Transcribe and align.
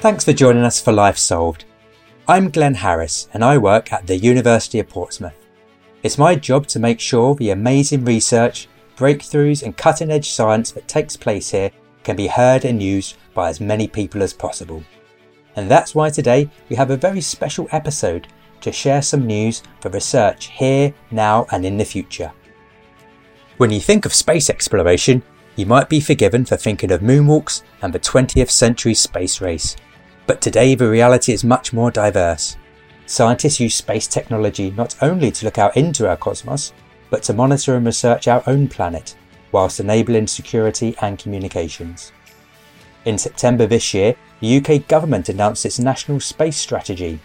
Thanks 0.00 0.24
for 0.24 0.32
joining 0.32 0.64
us 0.64 0.80
for 0.80 0.92
Life 0.92 1.18
Solved. 1.18 1.66
I'm 2.26 2.48
Glenn 2.48 2.72
Harris 2.72 3.28
and 3.34 3.44
I 3.44 3.58
work 3.58 3.92
at 3.92 4.06
the 4.06 4.16
University 4.16 4.78
of 4.78 4.88
Portsmouth. 4.88 5.34
It's 6.02 6.16
my 6.16 6.36
job 6.36 6.66
to 6.68 6.78
make 6.78 7.00
sure 7.00 7.34
the 7.34 7.50
amazing 7.50 8.06
research, 8.06 8.66
breakthroughs, 8.96 9.62
and 9.62 9.76
cutting 9.76 10.10
edge 10.10 10.30
science 10.30 10.70
that 10.70 10.88
takes 10.88 11.18
place 11.18 11.50
here 11.50 11.70
can 12.02 12.16
be 12.16 12.28
heard 12.28 12.64
and 12.64 12.82
used 12.82 13.18
by 13.34 13.50
as 13.50 13.60
many 13.60 13.86
people 13.86 14.22
as 14.22 14.32
possible. 14.32 14.82
And 15.56 15.70
that's 15.70 15.94
why 15.94 16.08
today 16.08 16.48
we 16.70 16.76
have 16.76 16.90
a 16.90 16.96
very 16.96 17.20
special 17.20 17.68
episode 17.70 18.26
to 18.62 18.72
share 18.72 19.02
some 19.02 19.26
news 19.26 19.62
for 19.80 19.90
research 19.90 20.46
here, 20.46 20.94
now, 21.10 21.46
and 21.52 21.66
in 21.66 21.76
the 21.76 21.84
future. 21.84 22.32
When 23.58 23.70
you 23.70 23.80
think 23.80 24.06
of 24.06 24.14
space 24.14 24.48
exploration, 24.48 25.22
you 25.56 25.66
might 25.66 25.90
be 25.90 26.00
forgiven 26.00 26.46
for 26.46 26.56
thinking 26.56 26.90
of 26.90 27.02
moonwalks 27.02 27.64
and 27.82 27.92
the 27.92 28.00
20th 28.00 28.48
century 28.48 28.94
space 28.94 29.42
race. 29.42 29.76
But 30.30 30.40
today 30.40 30.76
the 30.76 30.88
reality 30.88 31.32
is 31.32 31.42
much 31.42 31.72
more 31.72 31.90
diverse. 31.90 32.56
Scientists 33.06 33.58
use 33.58 33.74
space 33.74 34.06
technology 34.06 34.70
not 34.70 34.94
only 35.02 35.32
to 35.32 35.44
look 35.44 35.58
out 35.58 35.76
into 35.76 36.08
our 36.08 36.16
cosmos, 36.16 36.72
but 37.10 37.24
to 37.24 37.32
monitor 37.32 37.74
and 37.74 37.84
research 37.84 38.28
our 38.28 38.44
own 38.46 38.68
planet, 38.68 39.16
whilst 39.50 39.80
enabling 39.80 40.28
security 40.28 40.94
and 41.02 41.18
communications. 41.18 42.12
In 43.04 43.18
September 43.18 43.66
this 43.66 43.92
year, 43.92 44.14
the 44.38 44.58
UK 44.58 44.86
government 44.86 45.28
announced 45.28 45.66
its 45.66 45.80
national 45.80 46.20
space 46.20 46.58
strategy. 46.58 47.18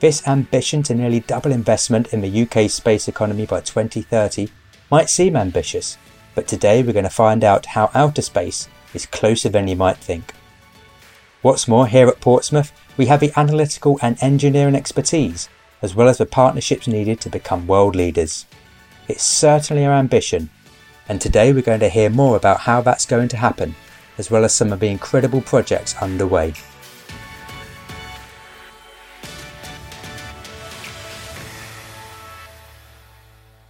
This 0.00 0.28
ambition 0.28 0.82
to 0.82 0.94
nearly 0.94 1.20
double 1.20 1.50
investment 1.50 2.12
in 2.12 2.20
the 2.20 2.42
UK 2.42 2.68
space 2.68 3.08
economy 3.08 3.46
by 3.46 3.62
2030 3.62 4.48
might 4.90 5.08
seem 5.08 5.34
ambitious, 5.34 5.96
but 6.34 6.46
today 6.46 6.82
we're 6.82 6.92
going 6.92 7.04
to 7.04 7.08
find 7.24 7.42
out 7.42 7.64
how 7.64 7.90
outer 7.94 8.20
space 8.20 8.68
is 8.92 9.06
closer 9.06 9.48
than 9.48 9.66
you 9.66 9.76
might 9.76 9.96
think. 9.96 10.34
What's 11.44 11.68
more, 11.68 11.86
here 11.86 12.08
at 12.08 12.22
Portsmouth, 12.22 12.72
we 12.96 13.04
have 13.04 13.20
the 13.20 13.30
analytical 13.36 13.98
and 14.00 14.16
engineering 14.22 14.74
expertise, 14.74 15.50
as 15.82 15.94
well 15.94 16.08
as 16.08 16.16
the 16.16 16.24
partnerships 16.24 16.88
needed 16.88 17.20
to 17.20 17.28
become 17.28 17.66
world 17.66 17.94
leaders. 17.94 18.46
It's 19.08 19.24
certainly 19.24 19.84
our 19.84 19.92
ambition, 19.92 20.48
and 21.06 21.20
today 21.20 21.52
we're 21.52 21.60
going 21.60 21.80
to 21.80 21.90
hear 21.90 22.08
more 22.08 22.36
about 22.36 22.60
how 22.60 22.80
that's 22.80 23.04
going 23.04 23.28
to 23.28 23.36
happen, 23.36 23.74
as 24.16 24.30
well 24.30 24.42
as 24.42 24.54
some 24.54 24.72
of 24.72 24.80
the 24.80 24.88
incredible 24.88 25.42
projects 25.42 25.94
underway. 26.00 26.54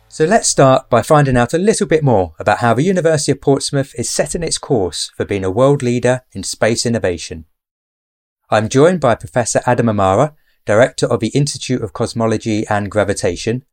So 0.06 0.24
let's 0.26 0.48
start 0.48 0.88
by 0.88 1.02
finding 1.02 1.36
out 1.36 1.54
a 1.54 1.58
little 1.58 1.88
bit 1.88 2.04
more 2.04 2.36
about 2.38 2.58
how 2.58 2.74
the 2.74 2.84
University 2.84 3.32
of 3.32 3.40
Portsmouth 3.40 3.92
is 3.98 4.08
setting 4.08 4.44
its 4.44 4.58
course 4.58 5.10
for 5.16 5.24
being 5.24 5.42
a 5.42 5.50
world 5.50 5.82
leader 5.82 6.20
in 6.30 6.44
space 6.44 6.86
innovation. 6.86 7.46
I'm 8.50 8.68
joined 8.68 9.00
by 9.00 9.14
Professor 9.14 9.60
Adam 9.66 9.88
Amara, 9.88 10.34
Director 10.66 11.06
of 11.06 11.20
the 11.20 11.28
Institute 11.28 11.82
of 11.82 11.92
Cosmology 11.92 12.66
and 12.68 12.90
Gravitation, 12.90 13.64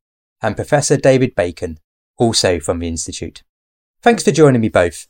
and 0.41 0.55
Professor 0.55 0.97
David 0.97 1.35
Bacon, 1.35 1.77
also 2.17 2.59
from 2.59 2.79
the 2.79 2.87
Institute. 2.87 3.43
Thanks 4.01 4.23
for 4.23 4.31
joining 4.31 4.61
me 4.61 4.69
both. 4.69 5.07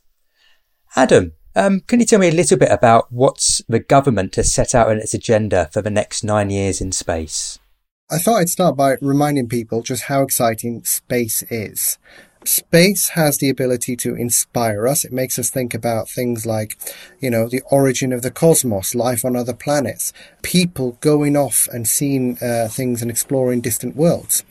Adam, 0.96 1.32
um, 1.54 1.80
can 1.80 2.00
you 2.00 2.06
tell 2.06 2.18
me 2.18 2.28
a 2.28 2.32
little 2.32 2.58
bit 2.58 2.70
about 2.70 3.12
what 3.12 3.60
the 3.68 3.78
government 3.78 4.36
has 4.36 4.52
set 4.52 4.74
out 4.74 4.90
in 4.90 4.98
its 4.98 5.14
agenda 5.14 5.68
for 5.72 5.80
the 5.80 5.90
next 5.90 6.24
nine 6.24 6.50
years 6.50 6.80
in 6.80 6.92
space? 6.92 7.58
I 8.10 8.18
thought 8.18 8.38
I'd 8.38 8.48
start 8.48 8.76
by 8.76 8.96
reminding 9.00 9.48
people 9.48 9.82
just 9.82 10.04
how 10.04 10.22
exciting 10.22 10.84
space 10.84 11.42
is. 11.50 11.98
Space 12.44 13.10
has 13.10 13.38
the 13.38 13.48
ability 13.48 13.96
to 13.96 14.14
inspire 14.14 14.88
us. 14.88 15.04
It 15.04 15.12
makes 15.12 15.38
us 15.38 15.50
think 15.50 15.74
about 15.74 16.08
things 16.08 16.44
like, 16.44 16.76
you 17.20 17.30
know, 17.30 17.48
the 17.48 17.62
origin 17.70 18.12
of 18.12 18.22
the 18.22 18.30
cosmos, 18.30 18.94
life 18.94 19.24
on 19.24 19.36
other 19.36 19.54
planets, 19.54 20.12
people 20.42 20.98
going 21.00 21.36
off 21.36 21.68
and 21.72 21.86
seeing 21.86 22.38
uh, 22.42 22.68
things 22.70 23.00
and 23.00 23.10
exploring 23.10 23.60
distant 23.60 23.94
worlds. 23.94 24.44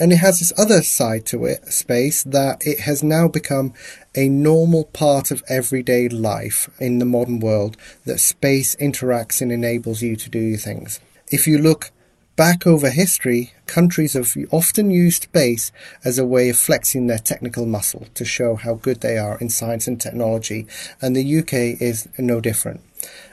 And 0.00 0.12
it 0.12 0.16
has 0.16 0.38
this 0.38 0.52
other 0.56 0.82
side 0.82 1.26
to 1.26 1.44
it, 1.44 1.72
space, 1.72 2.22
that 2.22 2.66
it 2.66 2.80
has 2.80 3.02
now 3.02 3.28
become 3.28 3.74
a 4.14 4.28
normal 4.28 4.84
part 4.84 5.30
of 5.30 5.42
everyday 5.48 6.08
life 6.08 6.70
in 6.78 6.98
the 6.98 7.04
modern 7.04 7.40
world, 7.40 7.76
that 8.04 8.20
space 8.20 8.76
interacts 8.76 9.42
and 9.42 9.50
enables 9.50 10.02
you 10.02 10.16
to 10.16 10.30
do 10.30 10.56
things. 10.56 11.00
If 11.30 11.46
you 11.46 11.58
look 11.58 11.90
back 12.38 12.68
over 12.68 12.88
history, 12.88 13.52
countries 13.66 14.12
have 14.12 14.32
often 14.52 14.92
used 14.92 15.24
space 15.24 15.72
as 16.04 16.20
a 16.20 16.24
way 16.24 16.48
of 16.48 16.56
flexing 16.56 17.08
their 17.08 17.18
technical 17.18 17.66
muscle 17.66 18.06
to 18.14 18.24
show 18.24 18.54
how 18.54 18.74
good 18.74 19.00
they 19.00 19.18
are 19.18 19.36
in 19.40 19.48
science 19.50 19.88
and 19.88 20.00
technology, 20.00 20.64
and 21.02 21.16
the 21.16 21.38
UK 21.38 21.82
is 21.82 22.08
no 22.16 22.40
different. 22.40 22.80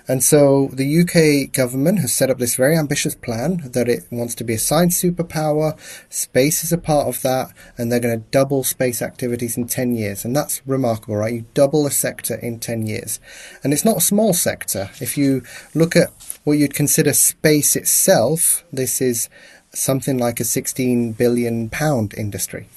And 0.08 0.24
so 0.24 0.70
the 0.74 1.02
UK 1.02 1.52
government 1.52 2.00
has 2.00 2.14
set 2.14 2.32
up 2.32 2.40
this 2.40 2.56
very 2.56 2.76
ambitious 2.76 3.14
plan 3.14 3.62
that 3.74 3.88
it 3.88 4.06
wants 4.12 4.34
to 4.36 4.44
be 4.44 4.56
a 4.56 4.60
science 4.60 5.00
superpower. 5.02 5.78
Space 6.10 6.64
is 6.64 6.74
a 6.74 6.78
part 6.78 7.08
of 7.08 7.22
that, 7.22 7.52
and 7.78 7.92
they're 7.92 8.00
going 8.00 8.20
to 8.20 8.30
double 8.32 8.64
space 8.64 9.04
activities 9.04 9.56
in 9.56 9.68
10 9.68 9.96
years. 9.96 10.26
And 10.26 10.36
that's 10.36 10.62
remarkable, 10.66 11.18
right? 11.18 11.34
You 11.34 11.46
double 11.54 11.86
a 11.86 11.92
sector 11.92 12.36
in 12.36 12.60
10 12.60 12.88
years. 12.88 13.20
And 13.64 13.72
it's 13.72 13.86
not 13.86 13.98
a 13.98 14.02
small 14.02 14.34
sector. 14.34 14.90
If 15.00 15.16
you 15.16 15.44
look 15.76 15.96
at 15.96 16.12
what 16.46 16.58
you'd 16.60 16.74
consider 16.74 17.12
space 17.12 17.76
itself, 17.76 18.64
this 18.72 19.02
is 19.02 19.30
something 19.74 20.18
like 20.18 20.40
a 20.40 20.46
16 20.46 21.14
billion 21.14 21.70
pound 21.70 22.14
industry. 22.14 22.70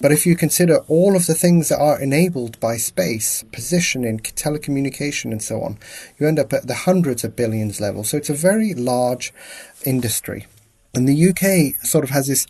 But 0.00 0.10
if 0.10 0.26
you 0.26 0.34
consider 0.34 0.78
all 0.88 1.14
of 1.14 1.26
the 1.26 1.34
things 1.34 1.68
that 1.68 1.78
are 1.78 2.00
enabled 2.00 2.58
by 2.60 2.76
space, 2.78 3.44
positioning, 3.52 4.20
telecommunication, 4.20 5.30
and 5.32 5.42
so 5.42 5.60
on, 5.60 5.78
you 6.18 6.26
end 6.26 6.38
up 6.38 6.52
at 6.52 6.66
the 6.66 6.74
hundreds 6.74 7.22
of 7.22 7.36
billions 7.36 7.80
level. 7.80 8.04
So 8.04 8.16
it's 8.16 8.30
a 8.30 8.34
very 8.34 8.74
large 8.74 9.32
industry. 9.84 10.46
And 10.94 11.06
the 11.06 11.28
UK 11.28 11.86
sort 11.86 12.04
of 12.04 12.10
has 12.10 12.26
this 12.26 12.46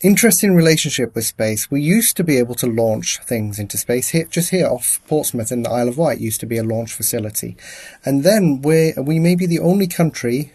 interesting 0.00 0.54
relationship 0.54 1.14
with 1.14 1.24
space. 1.24 1.70
We 1.70 1.82
used 1.82 2.16
to 2.16 2.24
be 2.24 2.38
able 2.38 2.54
to 2.56 2.66
launch 2.66 3.18
things 3.24 3.58
into 3.58 3.76
space 3.76 4.10
here, 4.10 4.26
just 4.26 4.50
here 4.50 4.66
off 4.66 5.00
Portsmouth 5.08 5.50
in 5.50 5.62
the 5.62 5.70
Isle 5.70 5.88
of 5.88 5.98
Wight 5.98 6.20
used 6.20 6.40
to 6.40 6.46
be 6.46 6.56
a 6.56 6.62
launch 6.62 6.92
facility. 6.92 7.56
And 8.04 8.22
then 8.22 8.62
we 8.62 8.92
we 8.96 9.18
may 9.18 9.34
be 9.34 9.46
the 9.46 9.58
only 9.58 9.86
country 9.86 10.52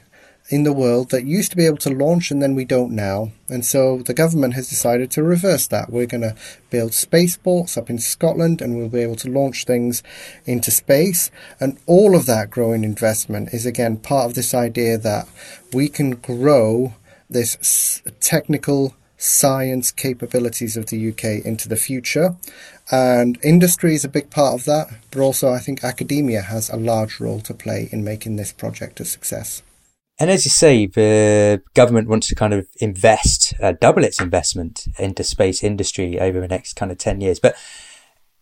in 0.49 0.63
the 0.63 0.73
world 0.73 1.09
that 1.09 1.25
used 1.25 1.51
to 1.51 1.57
be 1.57 1.65
able 1.65 1.77
to 1.77 1.89
launch 1.89 2.29
and 2.29 2.41
then 2.41 2.53
we 2.53 2.65
don't 2.65 2.91
now. 2.91 3.31
And 3.49 3.65
so 3.65 3.99
the 3.99 4.13
government 4.13 4.53
has 4.55 4.69
decided 4.69 5.09
to 5.11 5.23
reverse 5.23 5.67
that. 5.67 5.89
We're 5.89 6.05
going 6.05 6.21
to 6.21 6.35
build 6.69 6.93
spaceports 6.93 7.77
up 7.77 7.89
in 7.89 7.97
Scotland 7.97 8.61
and 8.61 8.75
we'll 8.75 8.89
be 8.89 8.99
able 8.99 9.15
to 9.17 9.29
launch 9.29 9.65
things 9.65 10.03
into 10.45 10.69
space. 10.69 11.31
And 11.59 11.77
all 11.85 12.15
of 12.15 12.25
that 12.25 12.49
growing 12.49 12.83
investment 12.83 13.53
is 13.53 13.65
again 13.65 13.97
part 13.97 14.25
of 14.25 14.35
this 14.35 14.53
idea 14.53 14.97
that 14.97 15.27
we 15.71 15.87
can 15.87 16.11
grow 16.11 16.93
this 17.29 18.01
technical 18.19 18.93
science 19.23 19.89
capabilities 19.89 20.75
of 20.75 20.87
the 20.87 21.09
UK 21.09 21.45
into 21.45 21.69
the 21.69 21.77
future. 21.77 22.35
And 22.91 23.39
industry 23.41 23.95
is 23.95 24.03
a 24.03 24.09
big 24.09 24.29
part 24.29 24.53
of 24.53 24.65
that, 24.65 24.89
but 25.11 25.21
also 25.21 25.51
I 25.51 25.59
think 25.59 25.83
academia 25.83 26.41
has 26.41 26.69
a 26.69 26.75
large 26.75 27.19
role 27.19 27.39
to 27.41 27.53
play 27.53 27.87
in 27.91 28.03
making 28.03 28.35
this 28.35 28.51
project 28.51 28.99
a 28.99 29.05
success. 29.05 29.63
And 30.19 30.29
as 30.29 30.45
you 30.45 30.51
say, 30.51 30.87
the 30.87 31.61
government 31.73 32.09
wants 32.09 32.27
to 32.27 32.35
kind 32.35 32.53
of 32.53 32.67
invest, 32.79 33.53
uh, 33.61 33.73
double 33.79 34.03
its 34.03 34.19
investment 34.21 34.85
into 34.99 35.23
space 35.23 35.63
industry 35.63 36.19
over 36.19 36.39
the 36.39 36.47
next 36.47 36.75
kind 36.75 36.91
of 36.91 36.97
10 36.97 37.21
years. 37.21 37.39
But 37.39 37.55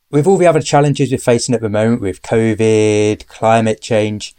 with 0.10 0.28
all 0.28 0.38
the 0.38 0.48
other 0.48 0.62
challenges 0.62 1.12
we're 1.12 1.18
facing 1.20 1.56
at 1.56 1.62
the 1.62 1.70
moment 1.70 2.02
with 2.02 2.24
COVID, 2.24 3.28
climate 3.28 3.82
change, 3.82 4.36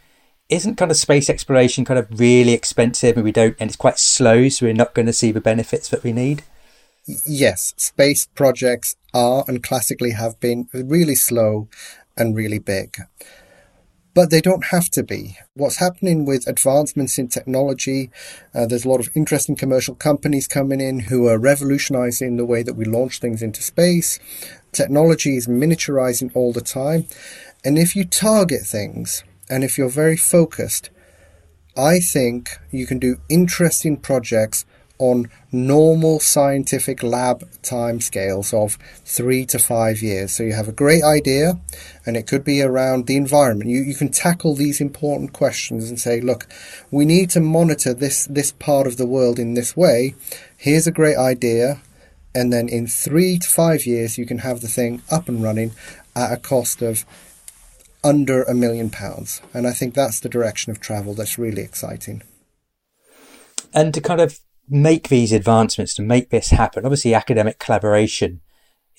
isn't 0.49 0.77
kind 0.77 0.91
of 0.91 0.97
space 0.97 1.31
exploration 1.31 1.85
kind 1.85 1.99
of 1.99 2.21
really 2.21 2.53
expensive 2.53 3.17
and 3.17 3.25
we 3.25 3.33
don't, 3.33 3.57
and 3.59 3.71
it's 3.71 3.77
quite 3.77 3.99
slow, 3.99 4.49
so 4.49 4.67
we're 4.67 4.75
not 4.75 4.95
going 4.95 5.07
to 5.07 5.13
see 5.13 5.33
the 5.33 5.41
benefits 5.41 5.89
that 5.89 6.05
we 6.05 6.13
need? 6.13 6.43
Yes, 7.27 7.75
space 7.77 8.27
projects 8.27 8.97
are 9.13 9.45
and 9.49 9.63
classically 9.63 10.13
have 10.13 10.39
been 10.41 10.69
really 10.73 11.17
slow 11.17 11.69
and 12.17 12.37
really 12.37 12.59
big 12.59 12.97
but 14.15 14.31
they 14.31 14.41
don't 14.41 14.67
have 14.67 14.89
to 14.91 15.03
be. 15.03 15.39
What's 15.55 15.77
happening 15.77 16.25
with 16.25 16.47
advancements 16.47 17.19
in 17.19 17.29
technology, 17.29 18.11
uh, 18.55 18.67
there's 18.67 18.85
a 18.85 18.89
lot 18.89 19.01
of 19.01 19.11
interesting 19.15 19.57
commercial 19.57 19.95
companies 19.95 20.47
coming 20.47 20.81
in 20.81 21.01
who 21.01 21.27
are 21.29 21.39
revolutionizing 21.39 22.37
the 22.37 22.45
way 22.45 22.63
that 22.63 22.75
we 22.75 22.85
launch 22.85 23.21
things 23.21 23.43
into 23.43 23.63
space. 23.63 24.19
Technology 24.73 25.37
is 25.37 25.47
miniaturizing 25.47 26.31
all 26.35 26.53
the 26.53 26.61
time. 26.61 27.07
And 27.65 27.79
if 27.79 27.97
you 27.97 28.05
target 28.05 28.63
things 28.63 29.25
and 29.53 29.63
if 29.63 29.77
you're 29.77 29.91
very 29.91 30.17
focused, 30.17 30.89
I 31.77 31.99
think 31.99 32.59
you 32.71 32.87
can 32.87 32.99
do 32.99 33.21
interesting 33.29 33.99
projects 33.99 34.65
on 34.99 35.29
normal 35.51 36.21
scientific 36.21 37.03
lab 37.03 37.41
timescales 37.63 38.55
of 38.55 38.79
three 39.05 39.45
to 39.47 39.59
five 39.59 40.01
years. 40.01 40.33
So 40.33 40.43
you 40.43 40.55
have 40.55 40.69
a 40.69 40.73
great 40.85 41.03
idea, 41.03 41.61
and 42.07 42.17
it 42.17 42.27
could 42.27 42.45
be 42.45 42.63
around 42.63 43.07
the 43.07 43.17
environment. 43.17 43.69
You, 43.69 43.83
you 43.83 43.95
can 43.95 44.11
tackle 44.11 44.55
these 44.55 44.81
important 44.81 45.35
questions 45.35 45.91
and 45.91 46.01
say, 46.01 46.21
look, 46.21 46.47
we 46.91 47.05
need 47.05 47.29
to 47.31 47.41
monitor 47.41 47.93
this, 47.93 48.27
this 48.27 48.53
part 48.53 48.87
of 48.87 48.97
the 48.97 49.07
world 49.07 49.39
in 49.39 49.53
this 49.53 49.77
way. 49.77 50.15
Here's 50.57 50.87
a 50.87 50.93
great 50.93 51.19
idea. 51.19 51.83
And 52.35 52.51
then 52.51 52.71
in 52.71 52.87
three 52.87 53.39
to 53.39 53.49
five 53.49 53.85
years, 53.85 54.17
you 54.17 54.25
can 54.25 54.39
have 54.39 54.63
the 54.63 54.69
thing 54.69 55.03
up 55.11 55.29
and 55.29 55.43
running 55.43 55.73
at 56.17 56.33
a 56.33 56.37
cost 56.39 56.81
of 56.81 57.05
under 58.05 58.43
a 58.43 58.55
million 58.55 58.91
pounds. 58.91 59.41
And 59.55 59.67
I 59.67 59.73
think 59.73 59.95
that's 59.95 60.21
the 60.21 60.29
direction 60.29 60.71
of 60.71 60.81
travel 60.81 61.15
that's 61.15 61.39
really 61.39 61.63
exciting. 61.63 62.23
And 63.75 63.95
to 63.95 64.01
kind 64.01 64.21
of 64.21 64.39
make 64.69 65.09
these 65.09 65.33
advancements, 65.33 65.95
to 65.95 66.03
make 66.03 66.31
this 66.31 66.51
happen, 66.51 66.85
obviously 66.85 67.15
academic 67.15 67.59
collaboration 67.59 68.41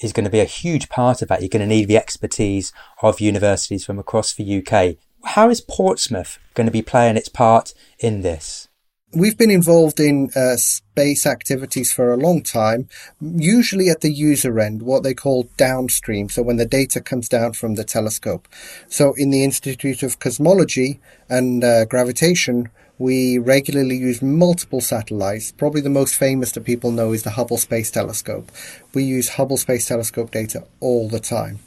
is 0.02 0.14
going 0.14 0.26
to 0.26 0.32
be 0.32 0.40
a 0.40 0.46
huge 0.46 0.90
part 0.90 1.22
of 1.22 1.28
that. 1.28 1.42
You're 1.42 1.50
going 1.50 1.68
to 1.68 1.76
need 1.76 1.88
the 1.88 1.98
expertise 1.98 2.72
of 3.02 3.20
universities 3.20 3.86
from 3.86 4.00
across 4.00 4.34
the 4.34 4.66
UK. 4.66 4.98
How 5.24 5.50
is 5.50 5.62
Portsmouth 5.62 6.40
going 6.54 6.66
to 6.66 6.72
be 6.72 6.82
playing 6.82 7.18
its 7.18 7.30
part 7.30 7.74
in 8.00 8.22
this? 8.22 8.68
We've 9.15 9.38
been 9.38 9.51
involved 9.51 10.00
in 10.00 10.31
uh, 10.36 10.56
space 10.56 11.27
activities 11.27 11.94
for 11.94 12.12
a 12.12 12.18
long 12.18 12.42
time, 12.42 12.89
usually 13.21 13.89
at 13.89 14.01
the 14.01 14.12
user 14.12 14.60
end, 14.60 14.81
what 14.81 15.04
they 15.04 15.13
call 15.13 15.50
downstream. 15.56 16.30
So 16.30 16.42
when 16.42 16.57
the 16.57 16.65
data 16.65 17.00
comes 17.00 17.30
down 17.30 17.54
from 17.54 17.75
the 17.75 17.83
telescope. 17.83 18.48
So 18.88 19.13
in 19.13 19.30
the 19.30 19.44
Institute 19.44 20.01
of 20.01 20.18
Cosmology 20.18 21.00
and 21.30 21.63
uh, 21.63 21.86
Gravitation, 21.86 22.69
we 22.98 23.38
regularly 23.38 23.98
use 23.98 24.24
multiple 24.24 24.81
satellites. 24.81 25.51
Probably 25.51 25.81
the 25.81 25.89
most 25.92 26.16
famous 26.16 26.51
that 26.54 26.63
people 26.63 26.92
know 26.92 27.13
is 27.13 27.21
the 27.21 27.31
Hubble 27.31 27.57
Space 27.57 27.92
Telescope. 27.92 28.51
We 28.95 29.04
use 29.04 29.30
Hubble 29.30 29.57
Space 29.57 29.88
Telescope 29.88 30.31
data 30.31 30.66
all 30.80 31.07
the 31.07 31.19
time. 31.19 31.59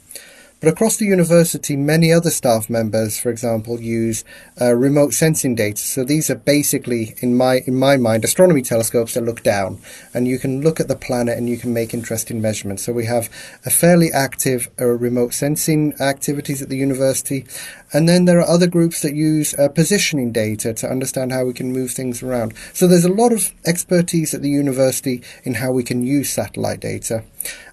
But 0.59 0.69
across 0.69 0.97
the 0.97 1.05
university, 1.05 1.75
many 1.75 2.11
other 2.11 2.31
staff 2.31 2.67
members, 2.67 3.19
for 3.19 3.29
example, 3.29 3.79
use 3.79 4.23
uh, 4.59 4.73
remote 4.73 5.13
sensing 5.13 5.53
data. 5.53 5.77
So 5.77 6.03
these 6.03 6.31
are 6.31 6.35
basically, 6.35 7.13
in 7.19 7.37
my 7.37 7.61
in 7.67 7.75
my 7.75 7.95
mind, 7.97 8.23
astronomy 8.23 8.63
telescopes 8.63 9.13
that 9.13 9.21
look 9.21 9.43
down, 9.43 9.79
and 10.15 10.27
you 10.27 10.39
can 10.39 10.61
look 10.61 10.79
at 10.79 10.87
the 10.87 10.95
planet 10.95 11.37
and 11.37 11.47
you 11.47 11.57
can 11.57 11.73
make 11.73 11.93
interesting 11.93 12.41
measurements. 12.41 12.83
So 12.83 12.91
we 12.91 13.05
have 13.05 13.29
a 13.65 13.69
fairly 13.69 14.11
active 14.11 14.69
uh, 14.81 14.85
remote 14.85 15.35
sensing 15.35 15.93
activities 16.01 16.61
at 16.63 16.69
the 16.69 16.77
university, 16.77 17.45
and 17.93 18.07
then 18.07 18.25
there 18.25 18.39
are 18.39 18.47
other 18.47 18.67
groups 18.67 19.01
that 19.01 19.15
use 19.15 19.53
uh, 19.53 19.69
positioning 19.69 20.31
data 20.31 20.73
to 20.73 20.89
understand 20.89 21.31
how 21.31 21.45
we 21.45 21.53
can 21.53 21.71
move 21.71 21.91
things 21.91 22.21
around. 22.21 22.53
So 22.73 22.87
there's 22.87 23.05
a 23.05 23.13
lot 23.13 23.31
of 23.31 23.53
expertise 23.65 24.33
at 24.33 24.41
the 24.41 24.49
university 24.49 25.21
in 25.43 25.55
how 25.55 25.71
we 25.71 25.83
can 25.83 26.03
use 26.03 26.29
satellite 26.29 26.79
data. 26.79 27.23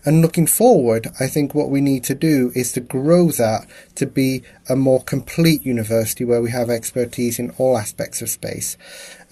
And 0.05 0.23
looking 0.23 0.47
forward, 0.47 1.09
I 1.19 1.27
think 1.27 1.55
what 1.55 1.71
we 1.71 1.81
need 1.81 2.05
to 2.05 2.15
do 2.15 2.53
is 2.55 2.73
to 2.73 2.81
grow 2.81 3.31
that 3.33 3.67
to 3.97 4.07
be 4.07 4.43
a 4.69 4.77
more 4.77 5.03
complete 5.03 5.65
university 5.65 6.25
where 6.25 6.43
we 6.43 6.51
have 6.51 6.71
expertise 6.71 7.39
in 7.39 7.51
all 7.59 7.77
aspects 7.77 8.23
of 8.23 8.31
space. 8.31 8.77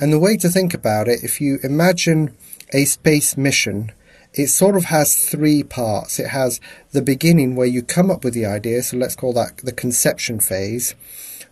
And 0.01 0.13
the 0.13 0.19
way 0.19 0.37
to 0.39 0.49
think 0.49 0.75
about 0.75 1.09
it, 1.09 1.23
if 1.23 1.41
you 1.41 1.59
imagine 1.63 2.37
a 2.73 2.87
space 2.87 3.37
mission, 3.37 3.93
it 4.35 4.47
sort 4.49 4.77
of 4.77 4.85
has 4.85 5.29
three 5.29 5.63
parts. 5.63 6.19
It 6.19 6.29
has 6.29 6.61
the 6.93 7.03
beginning 7.03 7.55
where 7.55 7.67
you 7.67 7.83
come 7.83 8.11
up 8.11 8.25
with 8.25 8.35
the 8.35 8.47
idea, 8.47 8.83
so 8.83 8.97
let's 8.97 9.17
call 9.17 9.33
that 9.35 9.59
the 9.59 9.73
conception 9.73 10.41
phase. 10.41 10.95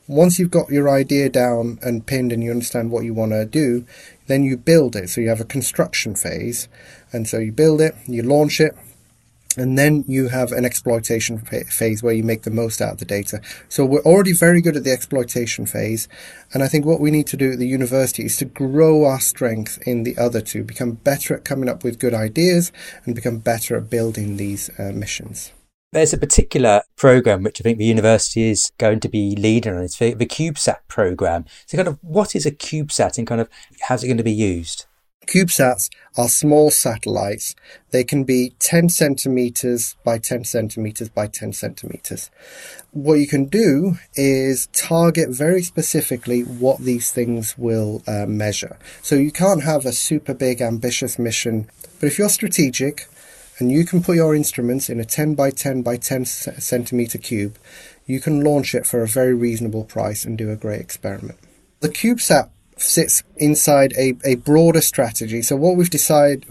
Once 0.06 0.38
you've 0.38 0.50
got 0.50 0.70
your 0.70 0.88
idea 0.88 1.28
down 1.28 1.78
and 1.82 2.06
pinned 2.06 2.32
and 2.32 2.42
you 2.42 2.50
understand 2.50 2.90
what 2.90 3.04
you 3.04 3.14
want 3.14 3.32
to 3.32 3.44
do, 3.44 3.84
then 4.26 4.42
you 4.42 4.56
build 4.56 4.96
it. 4.96 5.08
So 5.08 5.20
you 5.20 5.28
have 5.28 5.40
a 5.40 5.44
construction 5.44 6.14
phase. 6.14 6.68
And 7.12 7.28
so 7.28 7.38
you 7.38 7.52
build 7.52 7.80
it, 7.80 7.94
you 8.06 8.22
launch 8.22 8.60
it, 8.60 8.74
and 9.60 9.78
then 9.78 10.04
you 10.08 10.28
have 10.28 10.52
an 10.52 10.64
exploitation 10.64 11.38
phase 11.38 12.02
where 12.02 12.14
you 12.14 12.22
make 12.22 12.42
the 12.42 12.50
most 12.50 12.80
out 12.80 12.92
of 12.92 12.98
the 12.98 13.04
data. 13.04 13.40
So 13.68 13.84
we're 13.84 14.02
already 14.02 14.32
very 14.32 14.62
good 14.62 14.76
at 14.76 14.84
the 14.84 14.90
exploitation 14.90 15.66
phase. 15.66 16.08
And 16.54 16.62
I 16.62 16.68
think 16.68 16.86
what 16.86 17.00
we 17.00 17.10
need 17.10 17.26
to 17.28 17.36
do 17.36 17.52
at 17.52 17.58
the 17.58 17.68
university 17.68 18.24
is 18.24 18.38
to 18.38 18.46
grow 18.46 19.04
our 19.04 19.20
strength 19.20 19.78
in 19.86 20.04
the 20.04 20.16
other 20.16 20.40
two, 20.40 20.64
become 20.64 20.92
better 20.92 21.34
at 21.34 21.44
coming 21.44 21.68
up 21.68 21.84
with 21.84 21.98
good 21.98 22.14
ideas 22.14 22.72
and 23.04 23.14
become 23.14 23.38
better 23.38 23.76
at 23.76 23.90
building 23.90 24.38
these 24.38 24.70
uh, 24.78 24.92
missions. 24.94 25.52
There's 25.92 26.12
a 26.12 26.18
particular 26.18 26.82
program 26.96 27.42
which 27.42 27.60
I 27.60 27.64
think 27.64 27.78
the 27.78 27.84
university 27.84 28.48
is 28.48 28.70
going 28.78 29.00
to 29.00 29.08
be 29.08 29.34
leading 29.36 29.74
on. 29.74 29.82
It's 29.82 29.98
the, 29.98 30.14
the 30.14 30.24
CubeSat 30.24 30.78
program. 30.86 31.44
So, 31.66 31.76
kind 31.76 31.88
of, 31.88 31.98
what 32.00 32.36
is 32.36 32.46
a 32.46 32.52
CubeSat 32.52 33.18
and 33.18 33.26
kind 33.26 33.40
of 33.40 33.48
how's 33.80 34.04
it 34.04 34.06
going 34.06 34.16
to 34.16 34.22
be 34.22 34.30
used? 34.30 34.86
CubeSats 35.26 35.90
are 36.16 36.28
small 36.28 36.70
satellites. 36.70 37.54
They 37.90 38.02
can 38.02 38.24
be 38.24 38.52
10 38.58 38.88
centimeters 38.88 39.96
by 40.02 40.18
10 40.18 40.44
centimeters 40.44 41.08
by 41.08 41.28
10 41.28 41.52
centimeters. 41.52 42.30
What 42.90 43.14
you 43.14 43.28
can 43.28 43.44
do 43.44 43.96
is 44.16 44.66
target 44.72 45.28
very 45.30 45.62
specifically 45.62 46.42
what 46.42 46.78
these 46.78 47.12
things 47.12 47.56
will 47.56 48.02
uh, 48.08 48.26
measure. 48.26 48.76
So 49.02 49.14
you 49.14 49.30
can't 49.30 49.62
have 49.62 49.86
a 49.86 49.92
super 49.92 50.34
big 50.34 50.60
ambitious 50.60 51.18
mission, 51.18 51.70
but 52.00 52.08
if 52.08 52.18
you're 52.18 52.28
strategic 52.28 53.06
and 53.58 53.70
you 53.70 53.84
can 53.84 54.02
put 54.02 54.16
your 54.16 54.34
instruments 54.34 54.88
in 54.88 54.98
a 54.98 55.04
10 55.04 55.34
by 55.34 55.50
10 55.50 55.82
by 55.82 55.96
10 55.96 56.24
centimeter 56.24 57.18
cube, 57.18 57.56
you 58.06 58.18
can 58.18 58.42
launch 58.42 58.74
it 58.74 58.86
for 58.86 59.02
a 59.02 59.08
very 59.08 59.34
reasonable 59.34 59.84
price 59.84 60.24
and 60.24 60.36
do 60.36 60.50
a 60.50 60.56
great 60.56 60.80
experiment. 60.80 61.38
The 61.80 61.88
CubeSat 61.88 62.50
sits 62.80 63.22
inside 63.36 63.92
a, 63.96 64.14
a 64.24 64.36
broader 64.36 64.80
strategy. 64.80 65.42
So 65.42 65.56
what 65.56 65.76
we've 65.76 65.90
decided 65.90 66.46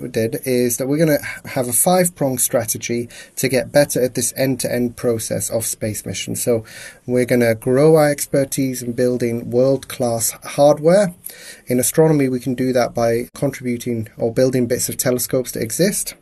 is 0.45 0.77
that 0.77 0.87
we're 0.87 1.03
going 1.03 1.17
to 1.17 1.49
have 1.49 1.67
a 1.67 1.73
five 1.73 2.15
prong 2.15 2.37
strategy 2.37 3.09
to 3.37 3.49
get 3.49 3.71
better 3.71 4.01
at 4.01 4.15
this 4.15 4.33
end 4.37 4.59
to 4.61 4.71
end 4.71 4.95
process 4.95 5.49
of 5.49 5.65
space 5.65 6.05
missions. 6.05 6.41
So 6.41 6.63
we're 7.05 7.25
going 7.25 7.41
to 7.41 7.55
grow 7.55 7.95
our 7.95 8.09
expertise 8.09 8.81
in 8.81 8.93
building 8.93 9.49
world 9.49 9.87
class 9.87 10.31
hardware. 10.43 11.13
In 11.67 11.79
astronomy, 11.79 12.29
we 12.29 12.39
can 12.39 12.55
do 12.55 12.73
that 12.73 12.93
by 12.93 13.29
contributing 13.33 14.07
or 14.17 14.33
building 14.33 14.67
bits 14.67 14.89
of 14.89 14.97
telescopes 14.97 15.51
that 15.53 15.63
exist 15.63 16.15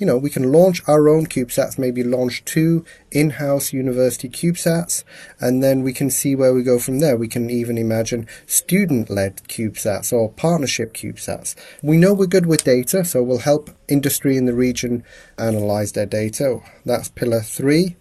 you 0.00 0.06
know, 0.06 0.16
we 0.16 0.30
can 0.30 0.50
launch 0.50 0.80
our 0.88 1.10
own 1.10 1.26
CubeSats, 1.26 1.78
maybe 1.78 2.02
launch 2.02 2.42
two 2.46 2.86
in-house 3.12 3.70
university 3.74 4.30
CubeSats, 4.30 5.04
and 5.38 5.62
then 5.62 5.82
we 5.82 5.92
can 5.92 6.08
see 6.08 6.34
where 6.34 6.54
we 6.54 6.62
go 6.62 6.78
from 6.78 7.00
there. 7.00 7.18
We 7.18 7.28
can 7.28 7.50
even 7.50 7.76
imagine 7.76 8.26
student-led 8.46 9.42
CubeSats 9.46 10.10
or 10.10 10.32
partnership 10.32 10.94
CubeSats. 10.94 11.54
We 11.82 11.98
know 11.98 12.14
we're 12.14 12.26
good 12.26 12.46
with 12.46 12.64
data, 12.64 13.04
so 13.04 13.22
we'll 13.22 13.40
help 13.40 13.68
industry 13.88 14.38
in 14.38 14.46
the 14.46 14.54
region 14.54 15.04
analyze 15.36 15.92
their 15.92 16.06
data. 16.06 16.60
That's 16.86 17.10
pillar 17.10 17.42
three. 17.42 17.96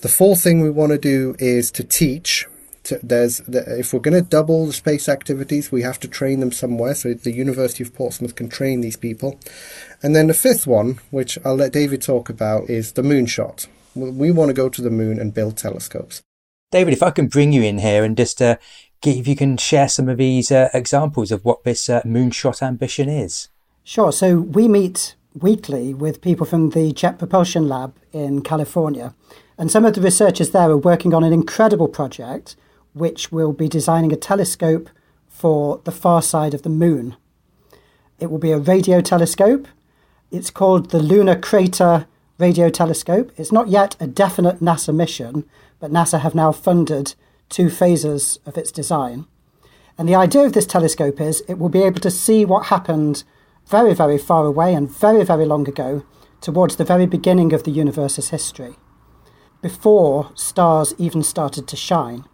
The 0.00 0.08
fourth 0.08 0.42
thing 0.42 0.62
we 0.62 0.70
want 0.70 0.92
to 0.92 0.98
do 0.98 1.36
is 1.38 1.70
to 1.72 1.84
teach 1.84 2.46
to, 2.86 3.00
there's 3.02 3.38
the, 3.38 3.78
if 3.78 3.92
we're 3.92 4.00
going 4.00 4.22
to 4.22 4.28
double 4.28 4.66
the 4.66 4.72
space 4.72 5.08
activities, 5.08 5.70
we 5.70 5.82
have 5.82 6.00
to 6.00 6.08
train 6.08 6.40
them 6.40 6.52
somewhere. 6.52 6.94
So 6.94 7.14
the 7.14 7.32
University 7.32 7.84
of 7.84 7.94
Portsmouth 7.94 8.34
can 8.34 8.48
train 8.48 8.80
these 8.80 8.96
people. 8.96 9.38
And 10.02 10.16
then 10.16 10.26
the 10.26 10.34
fifth 10.34 10.66
one, 10.66 10.98
which 11.10 11.38
I'll 11.44 11.56
let 11.56 11.72
David 11.72 12.02
talk 12.02 12.28
about, 12.28 12.68
is 12.70 12.92
the 12.92 13.02
moonshot. 13.02 13.66
We 13.94 14.30
want 14.30 14.50
to 14.50 14.54
go 14.54 14.68
to 14.68 14.82
the 14.82 14.90
moon 14.90 15.18
and 15.18 15.32
build 15.32 15.56
telescopes. 15.56 16.22
David, 16.70 16.92
if 16.92 17.02
I 17.02 17.10
can 17.10 17.28
bring 17.28 17.52
you 17.52 17.62
in 17.62 17.78
here 17.78 18.04
and 18.04 18.16
just 18.16 18.42
uh, 18.42 18.56
if 19.04 19.28
you 19.28 19.36
can 19.36 19.56
share 19.56 19.88
some 19.88 20.08
of 20.08 20.18
these 20.18 20.50
uh, 20.50 20.68
examples 20.74 21.30
of 21.30 21.44
what 21.44 21.64
this 21.64 21.88
uh, 21.88 22.02
moonshot 22.02 22.62
ambition 22.62 23.08
is. 23.08 23.48
Sure. 23.84 24.10
So 24.10 24.40
we 24.40 24.66
meet 24.66 25.14
weekly 25.40 25.94
with 25.94 26.20
people 26.20 26.46
from 26.46 26.70
the 26.70 26.92
Jet 26.92 27.18
Propulsion 27.18 27.68
Lab 27.68 27.94
in 28.12 28.42
California. 28.42 29.14
And 29.58 29.70
some 29.70 29.84
of 29.84 29.94
the 29.94 30.00
researchers 30.00 30.50
there 30.50 30.70
are 30.70 30.76
working 30.76 31.14
on 31.14 31.24
an 31.24 31.32
incredible 31.32 31.88
project 31.88 32.56
which 32.96 33.30
will 33.30 33.52
be 33.52 33.68
designing 33.68 34.10
a 34.10 34.16
telescope 34.16 34.88
for 35.28 35.82
the 35.84 35.92
far 35.92 36.22
side 36.22 36.54
of 36.54 36.62
the 36.62 36.70
moon. 36.70 37.14
It 38.18 38.30
will 38.30 38.38
be 38.38 38.52
a 38.52 38.58
radio 38.58 39.02
telescope. 39.02 39.68
It's 40.30 40.48
called 40.50 40.88
the 40.88 40.98
Lunar 40.98 41.36
Crater 41.36 42.06
Radio 42.38 42.70
Telescope. 42.70 43.32
It's 43.36 43.52
not 43.52 43.68
yet 43.68 43.96
a 44.00 44.06
definite 44.06 44.60
NASA 44.60 44.94
mission, 44.94 45.44
but 45.78 45.92
NASA 45.92 46.20
have 46.20 46.34
now 46.34 46.52
funded 46.52 47.14
two 47.50 47.68
phases 47.68 48.38
of 48.46 48.56
its 48.56 48.72
design. 48.72 49.26
And 49.98 50.08
the 50.08 50.14
idea 50.14 50.46
of 50.46 50.54
this 50.54 50.66
telescope 50.66 51.20
is 51.20 51.42
it 51.42 51.58
will 51.58 51.68
be 51.68 51.82
able 51.82 52.00
to 52.00 52.10
see 52.10 52.46
what 52.46 52.66
happened 52.66 53.24
very, 53.66 53.92
very 53.92 54.16
far 54.16 54.46
away 54.46 54.72
and 54.72 54.90
very, 54.90 55.22
very 55.22 55.44
long 55.44 55.68
ago 55.68 56.06
towards 56.40 56.76
the 56.76 56.84
very 56.84 57.04
beginning 57.04 57.52
of 57.52 57.64
the 57.64 57.70
universe's 57.70 58.30
history, 58.30 58.76
before 59.60 60.30
stars 60.34 60.94
even 60.96 61.22
started 61.22 61.68
to 61.68 61.76
shine 61.76 62.24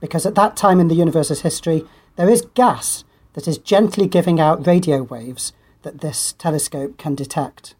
because 0.00 0.26
at 0.26 0.34
that 0.34 0.56
time 0.56 0.80
in 0.80 0.88
the 0.88 0.94
universe's 0.94 1.42
history, 1.42 1.84
there 2.16 2.28
is 2.28 2.46
gas 2.54 3.04
that 3.34 3.46
is 3.46 3.58
gently 3.58 4.06
giving 4.06 4.40
out 4.40 4.66
radio 4.66 5.02
waves 5.02 5.52
that 5.82 6.00
this 6.00 6.32
telescope 6.32 6.98
can 6.98 7.14
detect. 7.14 7.74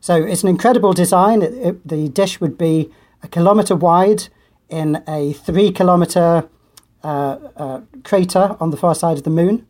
So 0.00 0.14
it's 0.16 0.42
an 0.42 0.48
incredible 0.48 0.92
design. 0.92 1.42
It, 1.42 1.54
it, 1.54 1.88
the 1.88 2.08
dish 2.08 2.40
would 2.40 2.58
be 2.58 2.90
a 3.22 3.28
kilometre 3.28 3.76
wide 3.76 4.28
in 4.68 5.02
a 5.08 5.32
three 5.32 5.70
kilometre 5.72 6.48
uh, 7.02 7.38
uh, 7.56 7.80
crater 8.04 8.56
on 8.60 8.70
the 8.70 8.76
far 8.76 8.94
side 8.94 9.18
of 9.18 9.24
the 9.24 9.30
moon, 9.30 9.66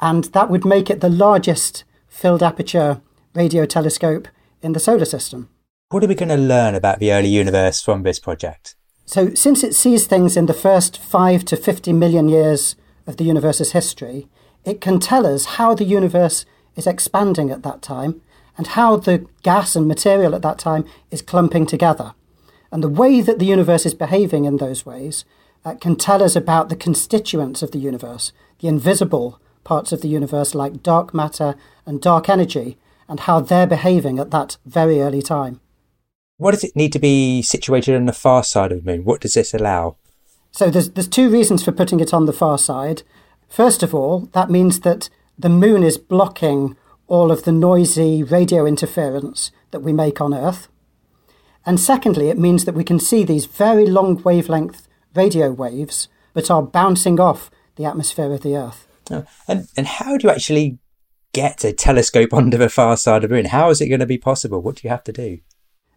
and 0.00 0.24
that 0.24 0.50
would 0.50 0.64
make 0.64 0.90
it 0.90 1.00
the 1.00 1.08
largest 1.08 1.84
filled 2.08 2.42
aperture 2.42 3.00
radio 3.34 3.66
telescope 3.66 4.28
in 4.62 4.72
the 4.72 4.80
solar 4.80 5.04
system. 5.04 5.48
What 5.90 6.02
are 6.02 6.08
we 6.08 6.14
going 6.14 6.28
to 6.30 6.36
learn 6.36 6.74
about 6.74 6.98
the 6.98 7.12
early 7.12 7.28
universe 7.28 7.80
from 7.80 8.02
this 8.02 8.18
project? 8.18 8.76
So, 9.06 9.32
since 9.34 9.62
it 9.62 9.74
sees 9.74 10.06
things 10.06 10.36
in 10.36 10.46
the 10.46 10.52
first 10.52 10.98
5 10.98 11.44
to 11.46 11.56
50 11.56 11.92
million 11.92 12.28
years 12.28 12.74
of 13.06 13.16
the 13.16 13.24
universe's 13.24 13.70
history, 13.70 14.26
it 14.64 14.80
can 14.80 14.98
tell 14.98 15.24
us 15.24 15.44
how 15.44 15.74
the 15.74 15.84
universe 15.84 16.44
is 16.74 16.88
expanding 16.88 17.50
at 17.50 17.62
that 17.62 17.82
time 17.82 18.20
and 18.58 18.66
how 18.66 18.96
the 18.96 19.24
gas 19.44 19.76
and 19.76 19.86
material 19.86 20.34
at 20.34 20.42
that 20.42 20.58
time 20.58 20.84
is 21.12 21.22
clumping 21.22 21.66
together. 21.66 22.14
And 22.72 22.82
the 22.82 22.88
way 22.88 23.20
that 23.20 23.38
the 23.38 23.46
universe 23.46 23.86
is 23.86 23.94
behaving 23.94 24.44
in 24.44 24.56
those 24.56 24.84
ways 24.84 25.24
uh, 25.64 25.76
can 25.76 25.94
tell 25.94 26.20
us 26.20 26.34
about 26.34 26.68
the 26.68 26.76
constituents 26.76 27.62
of 27.62 27.70
the 27.70 27.78
universe, 27.78 28.32
the 28.58 28.66
invisible 28.66 29.40
parts 29.62 29.92
of 29.92 30.00
the 30.00 30.08
universe 30.08 30.52
like 30.52 30.82
dark 30.82 31.14
matter 31.14 31.54
and 31.86 32.00
dark 32.00 32.28
energy, 32.28 32.76
and 33.08 33.20
how 33.20 33.38
they're 33.38 33.68
behaving 33.68 34.18
at 34.18 34.32
that 34.32 34.56
very 34.66 35.00
early 35.00 35.22
time. 35.22 35.60
What 36.38 36.52
does 36.52 36.64
it 36.64 36.76
need 36.76 36.92
to 36.92 36.98
be 36.98 37.42
situated 37.42 37.94
on 37.94 38.06
the 38.06 38.12
far 38.12 38.44
side 38.44 38.72
of 38.72 38.84
the 38.84 38.90
moon? 38.90 39.04
What 39.04 39.20
does 39.20 39.34
this 39.34 39.54
allow? 39.54 39.96
So 40.50 40.70
there's 40.70 40.90
there's 40.90 41.08
two 41.08 41.30
reasons 41.30 41.62
for 41.62 41.72
putting 41.72 42.00
it 42.00 42.14
on 42.14 42.26
the 42.26 42.32
far 42.32 42.58
side. 42.58 43.02
First 43.48 43.82
of 43.82 43.94
all, 43.94 44.28
that 44.32 44.50
means 44.50 44.80
that 44.80 45.08
the 45.38 45.48
moon 45.48 45.82
is 45.82 45.98
blocking 45.98 46.76
all 47.06 47.30
of 47.30 47.44
the 47.44 47.52
noisy 47.52 48.22
radio 48.22 48.66
interference 48.66 49.50
that 49.70 49.80
we 49.80 49.92
make 49.92 50.20
on 50.20 50.34
Earth. 50.34 50.68
And 51.64 51.80
secondly, 51.80 52.28
it 52.28 52.38
means 52.38 52.64
that 52.64 52.74
we 52.74 52.84
can 52.84 53.00
see 53.00 53.24
these 53.24 53.46
very 53.46 53.86
long 53.86 54.22
wavelength 54.22 54.88
radio 55.14 55.50
waves 55.50 56.08
that 56.34 56.50
are 56.50 56.62
bouncing 56.62 57.18
off 57.18 57.50
the 57.76 57.84
atmosphere 57.84 58.32
of 58.32 58.42
the 58.42 58.56
Earth. 58.56 58.86
Oh, 59.10 59.24
and, 59.46 59.68
and 59.76 59.86
how 59.86 60.16
do 60.16 60.26
you 60.26 60.32
actually 60.32 60.78
get 61.32 61.64
a 61.64 61.72
telescope 61.72 62.32
onto 62.32 62.56
the 62.56 62.68
far 62.68 62.96
side 62.96 63.24
of 63.24 63.30
the 63.30 63.36
moon? 63.36 63.46
How 63.46 63.70
is 63.70 63.80
it 63.80 63.88
going 63.88 64.00
to 64.00 64.06
be 64.06 64.18
possible? 64.18 64.60
What 64.60 64.76
do 64.76 64.82
you 64.84 64.90
have 64.90 65.04
to 65.04 65.12
do? 65.12 65.40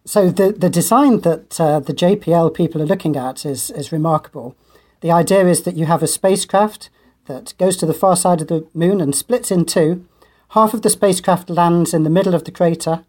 So 0.04 0.30
the, 0.30 0.52
the 0.52 0.70
design 0.70 1.20
that 1.20 1.60
uh, 1.60 1.80
the 1.80 1.92
JPL 1.92 2.54
people 2.54 2.80
are 2.80 2.86
looking 2.86 3.16
at 3.16 3.44
is, 3.44 3.70
is 3.70 3.92
remarkable. 3.92 4.56
The 5.00 5.10
idea 5.10 5.46
is 5.46 5.62
that 5.62 5.76
you 5.76 5.86
have 5.86 6.02
a 6.02 6.06
spacecraft 6.06 6.90
that 7.26 7.54
goes 7.58 7.76
to 7.78 7.86
the 7.86 7.94
far 7.94 8.16
side 8.16 8.40
of 8.40 8.48
the 8.48 8.66
moon 8.74 9.00
and 9.00 9.14
splits 9.14 9.50
in 9.50 9.64
two. 9.64 10.06
Half 10.50 10.74
of 10.74 10.82
the 10.82 10.90
spacecraft 10.90 11.48
lands 11.48 11.94
in 11.94 12.02
the 12.02 12.10
middle 12.10 12.34
of 12.34 12.44
the 12.44 12.50
crater, 12.50 13.04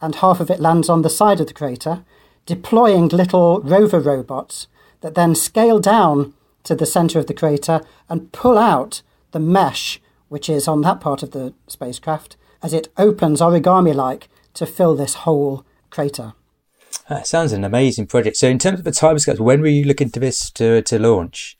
and 0.00 0.16
half 0.16 0.38
of 0.38 0.50
it 0.50 0.60
lands 0.60 0.88
on 0.88 1.02
the 1.02 1.10
side 1.10 1.40
of 1.40 1.46
the 1.46 1.54
crater, 1.54 2.04
deploying 2.46 3.08
little 3.08 3.60
rover 3.60 3.98
robots 3.98 4.68
that 5.00 5.14
then 5.14 5.34
scale 5.34 5.80
down 5.80 6.34
to 6.62 6.74
the 6.74 6.86
center 6.86 7.18
of 7.18 7.26
the 7.26 7.34
crater 7.34 7.80
and 8.08 8.32
pull 8.32 8.58
out 8.58 9.02
the 9.32 9.40
mesh 9.40 10.00
which 10.28 10.48
is 10.48 10.66
on 10.66 10.80
that 10.80 11.00
part 11.00 11.22
of 11.22 11.30
the 11.32 11.52
spacecraft 11.68 12.36
as 12.62 12.72
it 12.72 12.88
opens 12.96 13.40
origami 13.40 13.94
like 13.94 14.28
to 14.54 14.66
fill 14.66 14.94
this 14.94 15.14
whole 15.14 15.64
crater. 15.94 16.34
That 17.08 17.26
sounds 17.26 17.52
an 17.52 17.64
amazing 17.64 18.06
project. 18.06 18.36
So, 18.36 18.48
in 18.48 18.58
terms 18.58 18.80
of 18.80 18.84
the 18.84 18.90
timescales, 18.90 19.38
when 19.38 19.60
were 19.60 19.68
you 19.68 19.84
looking 19.84 20.10
to 20.10 20.20
this 20.20 20.50
to, 20.52 20.82
to 20.82 20.98
launch? 20.98 21.56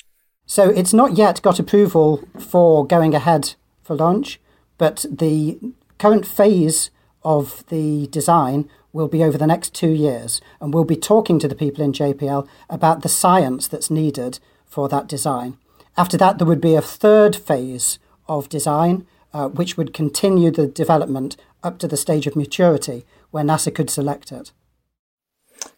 So, 0.46 0.70
it's 0.70 0.92
not 0.92 1.16
yet 1.16 1.42
got 1.42 1.58
approval 1.58 2.26
for 2.38 2.86
going 2.86 3.14
ahead 3.14 3.54
for 3.82 3.94
launch, 3.94 4.40
but 4.76 5.04
the 5.10 5.58
current 5.98 6.26
phase 6.26 6.90
of 7.22 7.64
the 7.68 8.08
design 8.08 8.68
will 8.92 9.08
be 9.08 9.22
over 9.22 9.38
the 9.38 9.46
next 9.46 9.74
two 9.74 9.90
years, 9.90 10.40
and 10.60 10.72
we'll 10.72 10.84
be 10.84 10.96
talking 10.96 11.38
to 11.38 11.48
the 11.48 11.54
people 11.54 11.84
in 11.84 11.92
JPL 11.92 12.46
about 12.68 13.02
the 13.02 13.08
science 13.08 13.68
that's 13.68 13.90
needed 13.90 14.38
for 14.66 14.88
that 14.88 15.08
design. 15.08 15.58
After 15.96 16.16
that, 16.16 16.38
there 16.38 16.46
would 16.46 16.60
be 16.60 16.74
a 16.74 16.82
third 16.82 17.36
phase 17.36 17.98
of 18.28 18.48
design, 18.48 19.06
uh, 19.32 19.48
which 19.48 19.76
would 19.76 19.94
continue 19.94 20.50
the 20.50 20.66
development 20.66 21.36
up 21.62 21.78
to 21.78 21.88
the 21.88 21.96
stage 21.96 22.26
of 22.26 22.36
maturity 22.36 23.04
where 23.34 23.42
NASA 23.42 23.74
could 23.74 23.90
select 23.90 24.30
it. 24.30 24.52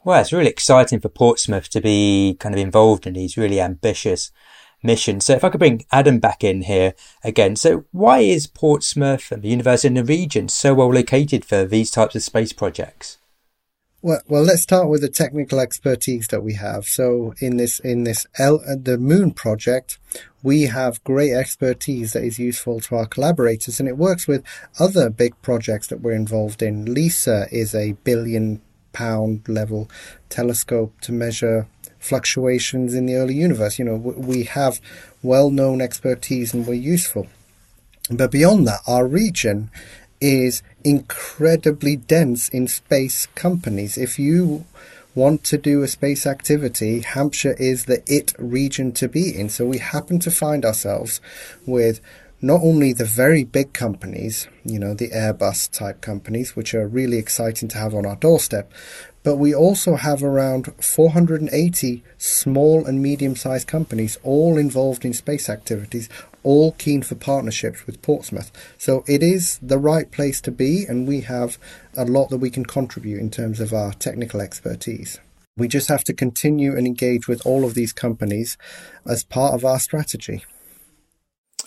Well, 0.05 0.21
it's 0.21 0.31
really 0.31 0.51
exciting 0.51 1.01
for 1.01 1.09
Portsmouth 1.09 1.71
to 1.71 1.81
be 1.81 2.37
kind 2.39 2.55
of 2.55 2.61
involved 2.61 3.07
in 3.07 3.15
these 3.15 3.39
really 3.39 3.63
ambitious 3.63 4.31
missions. 4.83 5.25
So 5.25 5.33
if 5.33 5.43
I 5.43 5.49
could 5.49 5.59
bring 5.59 5.87
Adam 5.91 6.19
back 6.19 6.45
in 6.45 6.63
here 6.63 6.93
again. 7.25 7.57
So 7.57 7.87
why 7.93 8.19
is 8.19 8.47
Portsmouth 8.47 9.33
and 9.33 9.41
the 9.43 9.49
university 9.49 9.89
in 9.89 9.95
the 9.95 10.05
region 10.05 10.51
so 10.51 10.75
well 10.75 10.93
located 10.93 11.47
for 11.47 11.65
these 11.65 11.91
types 11.91 12.15
of 12.15 12.23
space 12.23 12.53
projects? 12.53 13.17
Well, 14.07 14.23
well, 14.29 14.45
let's 14.45 14.63
start 14.63 14.89
with 14.89 15.01
the 15.01 15.09
technical 15.09 15.59
expertise 15.59 16.29
that 16.29 16.45
we 16.45 16.55
have. 16.55 16.85
So 16.85 17.35
in 17.41 17.57
this 17.57 17.81
in 17.81 18.05
this 18.05 18.25
L, 18.39 18.63
uh, 18.65 18.77
the 18.81 18.99
Moon 18.99 19.33
project, 19.33 19.99
we 20.45 20.63
have 20.67 21.03
great 21.03 21.33
expertise 21.33 22.13
that 22.13 22.23
is 22.23 22.39
useful 22.39 22.79
to 22.83 22.95
our 22.95 23.07
collaborators, 23.07 23.81
and 23.81 23.89
it 23.89 23.99
works 23.99 24.29
with 24.29 24.45
other 24.79 25.11
big 25.11 25.35
projects 25.43 25.89
that 25.89 26.03
we're 26.03 26.13
involved 26.13 26.63
in. 26.63 26.85
LISA 26.85 27.49
is 27.51 27.75
a 27.75 27.95
billion 28.05 28.63
pound 28.93 29.49
level 29.49 29.91
telescope 30.29 30.95
to 31.01 31.11
measure 31.11 31.67
fluctuations 31.99 32.95
in 32.95 33.07
the 33.07 33.17
early 33.17 33.35
universe. 33.35 33.77
You 33.77 33.87
know, 33.87 33.97
we 33.97 34.45
have 34.45 34.81
well 35.21 35.51
known 35.51 35.81
expertise 35.81 36.55
and 36.55 36.65
we're 36.65 36.75
useful. 36.75 37.27
But 38.09 38.31
beyond 38.31 38.69
that, 38.69 38.83
our 38.87 39.05
region 39.05 39.69
is 40.21 40.63
incredibly 40.85 41.97
dense 41.97 42.49
in 42.49 42.69
space 42.69 43.27
companies. 43.35 43.99
If 43.99 44.19
you 44.19 44.65
want 45.15 45.45
to 45.45 45.59
do 45.59 45.83
a 45.83 45.89
space 45.89 46.27
activity, 46.27 47.01
Hampshire 47.01 47.57
is 47.59 47.87
the 47.87 48.03
it 48.07 48.35
region 48.39 48.93
to 48.93 49.09
be 49.09 49.35
in. 49.35 49.49
So 49.49 49.65
we 49.65 49.79
happen 49.79 50.19
to 50.21 50.31
find 50.31 50.65
ourselves 50.65 51.21
with 51.65 52.01
not 52.41 52.61
only 52.63 52.93
the 52.93 53.05
very 53.05 53.45
big 53.45 53.73
companies, 53.73 54.49
you 54.65 54.79
know, 54.79 54.95
the 54.95 55.09
Airbus 55.11 55.71
type 55.71 56.01
companies, 56.01 56.55
which 56.55 56.75
are 56.75 56.87
really 56.87 57.17
exciting 57.17 57.69
to 57.69 57.79
have 57.79 57.95
on 57.95 58.05
our 58.05 58.17
doorstep, 58.17 58.71
but 59.23 59.37
we 59.37 59.55
also 59.55 59.97
have 59.97 60.23
around 60.23 60.73
480 60.81 62.05
small 62.19 62.87
and 62.87 63.03
medium 63.03 63.35
sized 63.35 63.67
companies, 63.67 64.19
all 64.23 64.59
involved 64.59 65.05
in 65.05 65.13
space 65.13 65.49
activities, 65.49 66.09
all 66.43 66.73
keen 66.73 67.03
for 67.03 67.17
partnerships 67.17 67.87
with 67.87 68.03
Portsmouth. 68.03 68.53
So 68.79 69.03
it 69.09 69.23
is 69.23 69.59
the 69.61 69.79
right 69.79 70.09
place 70.13 70.41
to 70.43 70.53
be, 70.53 70.85
and 70.85 71.09
we 71.09 71.23
have 71.23 71.59
a 71.97 72.05
lot 72.05 72.29
that 72.31 72.39
we 72.39 72.51
can 72.51 72.65
contribute 72.65 73.19
in 73.19 73.31
terms 73.31 73.59
of 73.59 73.73
our 73.73 73.95
technical 73.95 74.41
expertise. 74.41 75.19
We 75.57 75.69
just 75.69 75.89
have 75.89 76.05
to 76.05 76.13
continue 76.13 76.77
and 76.77 76.87
engage 76.87 77.27
with 77.27 77.45
all 77.47 77.65
of 77.65 77.75
these 77.75 77.93
companies 77.93 78.59
as 79.07 79.25
part 79.25 79.55
of 79.55 79.65
our 79.65 79.81
strategy. 79.81 80.45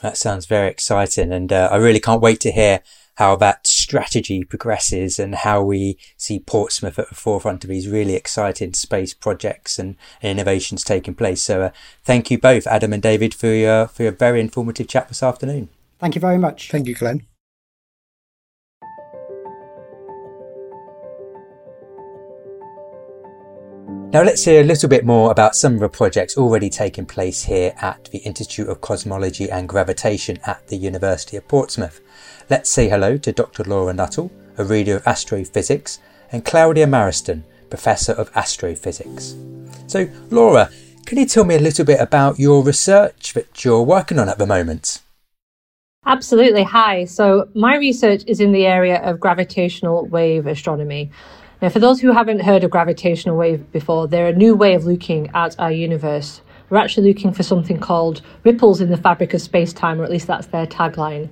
That 0.01 0.17
sounds 0.17 0.45
very 0.45 0.69
exciting, 0.69 1.33
and 1.33 1.51
uh, 1.51 1.69
I 1.71 1.77
really 1.77 1.99
can't 1.99 2.21
wait 2.21 2.39
to 2.41 2.51
hear 2.51 2.81
how 3.15 3.35
that 3.35 3.67
strategy 3.67 4.45
progresses 4.45 5.19
and 5.19 5.35
how 5.35 5.61
we 5.61 5.97
see 6.15 6.39
Portsmouth 6.39 6.97
at 6.97 7.09
the 7.09 7.15
forefront 7.15 7.65
of 7.65 7.69
these 7.69 7.85
really 7.85 8.15
exciting 8.15 8.73
space 8.73 9.13
projects 9.13 9.77
and, 9.77 9.97
innovations 10.21 10.85
taking 10.85 11.15
place. 11.15 11.41
So, 11.41 11.63
uh, 11.63 11.69
thank 12.03 12.31
you 12.31 12.37
both, 12.37 12.65
Adam 12.65 12.93
and 12.93 13.03
David, 13.03 13.33
for 13.33 13.47
your 13.47 13.87
for 13.87 14.03
your 14.03 14.13
very 14.13 14.39
informative 14.39 14.87
chat 14.87 15.09
this 15.09 15.21
afternoon. 15.21 15.67
Thank 15.99 16.15
you 16.15 16.21
very 16.21 16.37
much. 16.37 16.71
Thank 16.71 16.87
you, 16.87 16.95
Glenn. 16.95 17.25
Now 24.11 24.23
let's 24.23 24.43
hear 24.43 24.61
a 24.61 24.63
little 24.63 24.89
bit 24.89 25.05
more 25.05 25.29
about 25.29 25.55
some 25.55 25.75
of 25.75 25.81
the 25.81 25.87
projects 25.87 26.35
already 26.35 26.67
taking 26.67 27.05
place 27.05 27.43
here 27.43 27.75
at 27.79 28.05
the 28.05 28.17
Institute 28.17 28.67
of 28.67 28.81
Cosmology 28.81 29.51
and 29.51 29.69
Gravitation 29.69 30.39
at 30.47 30.67
the 30.67 30.77
University 30.77 31.37
of 31.37 31.47
Portsmouth. 31.47 32.01
Let's 32.49 32.71
say 32.71 32.89
hello 32.89 33.17
to 33.17 33.31
Dr. 33.31 33.63
Laura 33.65 33.93
Nuttall, 33.93 34.31
a 34.57 34.63
reader 34.63 34.95
of 34.95 35.05
astrophysics, 35.05 35.99
and 36.31 36.43
Claudia 36.43 36.87
Maraston, 36.87 37.43
Professor 37.69 38.13
of 38.13 38.31
Astrophysics. 38.35 39.35
So, 39.85 40.07
Laura, 40.31 40.71
can 41.05 41.19
you 41.19 41.27
tell 41.27 41.43
me 41.43 41.53
a 41.53 41.59
little 41.59 41.85
bit 41.85 41.99
about 41.99 42.39
your 42.39 42.63
research 42.63 43.33
that 43.33 43.63
you're 43.63 43.83
working 43.83 44.17
on 44.17 44.27
at 44.27 44.39
the 44.39 44.47
moment? 44.47 45.03
Absolutely. 46.07 46.63
Hi. 46.63 47.05
So, 47.05 47.47
my 47.53 47.75
research 47.77 48.23
is 48.25 48.41
in 48.41 48.53
the 48.53 48.65
area 48.65 49.03
of 49.03 49.19
gravitational 49.19 50.07
wave 50.07 50.47
astronomy. 50.47 51.11
Now, 51.61 51.67
for 51.67 51.79
those 51.79 51.99
who 51.99 52.13
haven't 52.13 52.39
heard 52.39 52.63
of 52.63 52.71
gravitational 52.71 53.35
wave 53.35 53.69
before, 53.73 54.07
they're 54.07 54.27
a 54.27 54.33
new 54.33 54.55
way 54.55 54.75
of 54.75 54.85
looking 54.85 55.29
at 55.33 55.59
our 55.59 55.71
universe. 55.71 56.39
We're 56.69 56.77
actually 56.77 57.09
looking 57.09 57.33
for 57.33 57.43
something 57.43 57.79
called 57.79 58.21
ripples 58.45 58.79
in 58.79 58.89
the 58.89 58.95
fabric 58.95 59.33
of 59.33 59.41
space 59.41 59.73
time, 59.73 59.99
or 59.99 60.05
at 60.05 60.09
least 60.09 60.27
that's 60.27 60.47
their 60.47 60.65
tagline. 60.65 61.27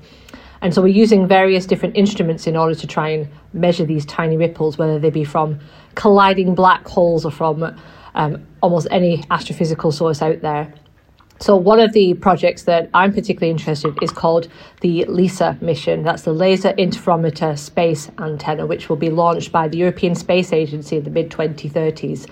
And 0.61 0.73
so 0.73 0.81
we're 0.81 0.89
using 0.89 1.27
various 1.29 1.65
different 1.65 1.95
instruments 1.95 2.45
in 2.45 2.57
order 2.57 2.75
to 2.75 2.87
try 2.87 3.09
and 3.09 3.29
measure 3.53 3.85
these 3.85 4.05
tiny 4.05 4.35
ripples, 4.35 4.77
whether 4.77 4.99
they 4.99 5.11
be 5.11 5.23
from 5.23 5.59
colliding 5.95 6.55
black 6.55 6.85
holes 6.85 7.23
or 7.23 7.31
from 7.31 7.79
um, 8.15 8.45
almost 8.61 8.87
any 8.91 9.19
astrophysical 9.31 9.93
source 9.93 10.21
out 10.21 10.41
there. 10.41 10.73
So, 11.39 11.55
one 11.55 11.79
of 11.79 11.93
the 11.93 12.15
projects 12.15 12.63
that 12.63 12.89
I'm 12.95 13.13
particularly 13.13 13.51
interested 13.51 13.89
in 13.89 13.97
is 14.01 14.11
called 14.11 14.47
the 14.81 15.05
LISA 15.05 15.59
mission. 15.61 16.01
That's 16.01 16.23
the 16.23 16.33
Laser 16.33 16.73
Interferometer 16.73 17.57
Space 17.57 18.09
Antenna, 18.17 18.65
which 18.65 18.89
will 18.89 18.95
be 18.95 19.11
launched 19.11 19.51
by 19.51 19.67
the 19.67 19.77
European 19.77 20.15
Space 20.15 20.51
Agency 20.51 20.97
in 20.97 21.03
the 21.03 21.11
mid 21.11 21.29
2030s. 21.29 22.27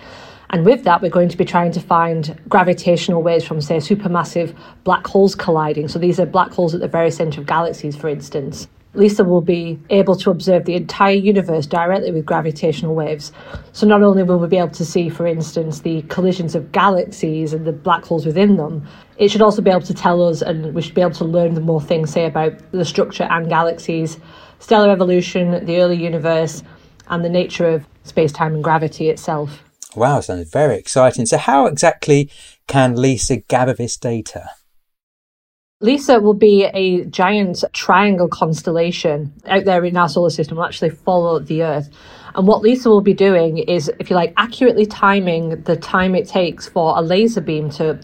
And 0.50 0.66
with 0.66 0.84
that, 0.86 1.04
we're 1.04 1.10
going 1.10 1.30
to 1.30 1.38
be 1.38 1.46
trying 1.46 1.72
to 1.74 1.80
find 1.80 2.40
gravitational 2.50 3.22
waves 3.22 3.46
from, 3.46 3.62
say, 3.62 3.78
supermassive 3.78 4.56
black 4.84 5.06
holes 5.06 5.36
colliding. 5.36 5.88
So, 5.88 6.00
these 6.00 6.20
are 6.20 6.26
black 6.26 6.52
holes 6.52 6.74
at 6.74 6.82
the 6.82 6.88
very 6.88 7.12
centre 7.12 7.42
of 7.42 7.48
galaxies, 7.48 7.96
for 7.96 8.10
instance. 8.10 8.68
Lisa 8.96 9.24
will 9.24 9.42
be 9.42 9.80
able 9.90 10.16
to 10.16 10.30
observe 10.30 10.66
the 10.66 10.76
entire 10.76 11.16
universe 11.16 11.68
directly 11.68 12.12
with 12.12 12.26
gravitational 12.26 12.96
waves. 12.96 13.32
So 13.74 13.86
not 13.86 14.02
only 14.02 14.24
will 14.24 14.40
we 14.40 14.48
be 14.48 14.58
able 14.58 14.70
to 14.70 14.86
see, 14.86 15.10
for 15.10 15.28
instance, 15.28 15.82
the 15.82 16.02
collisions 16.04 16.56
of 16.56 16.72
galaxies 16.72 17.54
and 17.54 17.66
the 17.66 17.74
black 17.74 18.06
holes 18.06 18.26
within 18.26 18.58
them, 18.58 18.88
it 19.18 19.30
should 19.30 19.42
also 19.42 19.62
be 19.62 19.70
able 19.70 19.82
to 19.82 19.94
tell 19.94 20.28
us, 20.28 20.42
and 20.42 20.74
we 20.74 20.82
should 20.82 20.96
be 20.96 21.02
able 21.02 21.12
to 21.12 21.26
learn 21.26 21.62
more 21.62 21.82
things, 21.82 22.12
say, 22.12 22.26
about 22.26 22.54
the 22.72 22.86
structure 22.86 23.24
and 23.24 23.50
galaxies, 23.50 24.20
stellar 24.60 24.90
evolution, 24.92 25.66
the 25.66 25.78
early 25.78 25.98
universe, 25.98 26.64
and 27.08 27.24
the 27.24 27.30
nature 27.30 27.68
of 27.68 27.86
space 28.04 28.32
time 28.32 28.54
and 28.54 28.64
gravity 28.64 29.10
itself. 29.10 29.64
Wow, 29.96 30.20
sounds 30.20 30.50
very 30.50 30.78
exciting. 30.78 31.26
So, 31.26 31.38
how 31.38 31.68
exactly 31.68 32.30
can 32.68 32.96
LISA 32.96 33.38
gather 33.48 33.74
this 33.74 33.96
data? 33.96 34.50
LISA 35.82 36.22
will 36.22 36.34
be 36.34 36.64
a 36.74 37.04
giant 37.04 37.66
triangle 37.74 38.30
constellation 38.30 39.34
out 39.46 39.66
there 39.66 39.84
in 39.84 39.98
our 39.98 40.08
solar 40.08 40.30
system, 40.30 40.56
will 40.56 40.64
actually 40.64 40.90
follow 40.90 41.38
the 41.38 41.64
Earth. 41.64 41.90
And 42.34 42.48
what 42.48 42.62
LISA 42.62 42.90
will 42.90 43.02
be 43.02 43.14
doing 43.14 43.58
is, 43.58 43.92
if 44.00 44.10
you 44.10 44.16
like, 44.16 44.34
accurately 44.38 44.86
timing 44.86 45.62
the 45.64 45.76
time 45.76 46.16
it 46.16 46.30
takes 46.30 46.66
for 46.66 46.98
a 46.98 47.02
laser 47.02 47.42
beam 47.42 47.70
to 47.72 48.00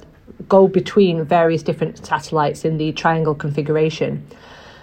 go 0.50 0.68
between 0.68 1.24
various 1.24 1.63
different 1.63 2.06
satellites 2.06 2.66
in 2.66 2.78
the 2.78 2.92
triangle 2.92 3.34
configuration. 3.34 4.28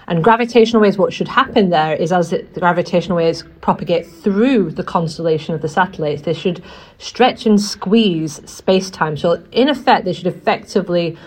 And 0.07 0.25
gravitational 0.25 0.81
waves, 0.81 0.97
what 0.97 1.13
should 1.13 1.29
happen 1.29 1.69
there 1.69 1.95
is 1.95 2.11
as 2.11 2.31
the 2.31 2.43
gravitational 2.55 3.19
waves 3.19 3.45
propagate 3.61 4.07
through 4.07 4.71
the 4.71 4.83
constellation 4.83 5.55
of 5.55 5.61
the 5.61 5.69
satellites, 5.69 6.23
they 6.23 6.33
should 6.33 6.65
stretch 6.97 7.45
and 7.45 7.61
squeeze 7.61 8.41
space 8.51 8.89
time. 8.89 9.19
So, 9.19 9.45
in 9.53 9.69
effect, 9.69 10.07
they 10.07 10.15
should 10.15 10.27
effectively 10.27 11.19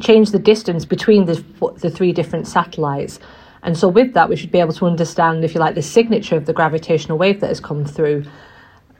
change 0.00 0.30
the 0.30 0.38
distance 0.38 0.84
between 0.84 1.26
the, 1.26 1.44
the 1.78 1.90
three 1.90 2.12
different 2.12 2.46
satellites. 2.46 3.18
And 3.62 3.76
so, 3.76 3.88
with 3.88 4.14
that, 4.14 4.28
we 4.28 4.36
should 4.36 4.50
be 4.50 4.58
able 4.58 4.72
to 4.74 4.86
understand, 4.86 5.44
if 5.44 5.54
you 5.54 5.60
like, 5.60 5.74
the 5.74 5.82
signature 5.82 6.36
of 6.36 6.46
the 6.46 6.52
gravitational 6.52 7.16
wave 7.18 7.40
that 7.40 7.48
has 7.48 7.60
come 7.60 7.84
through, 7.84 8.24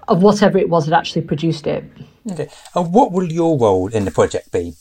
of 0.09 0.23
whatever 0.23 0.59
it 0.59 0.69
was 0.69 0.87
that 0.87 0.97
actually 0.97 1.23
produced 1.23 1.67
it. 1.67 1.85
Okay. 2.31 2.49
And 2.75 2.93
what 2.93 3.13
will 3.13 3.31
your 3.31 3.59
role 3.59 3.89
in 3.89 4.05
the 4.05 4.11
project 4.11 4.53
be? 4.53 4.75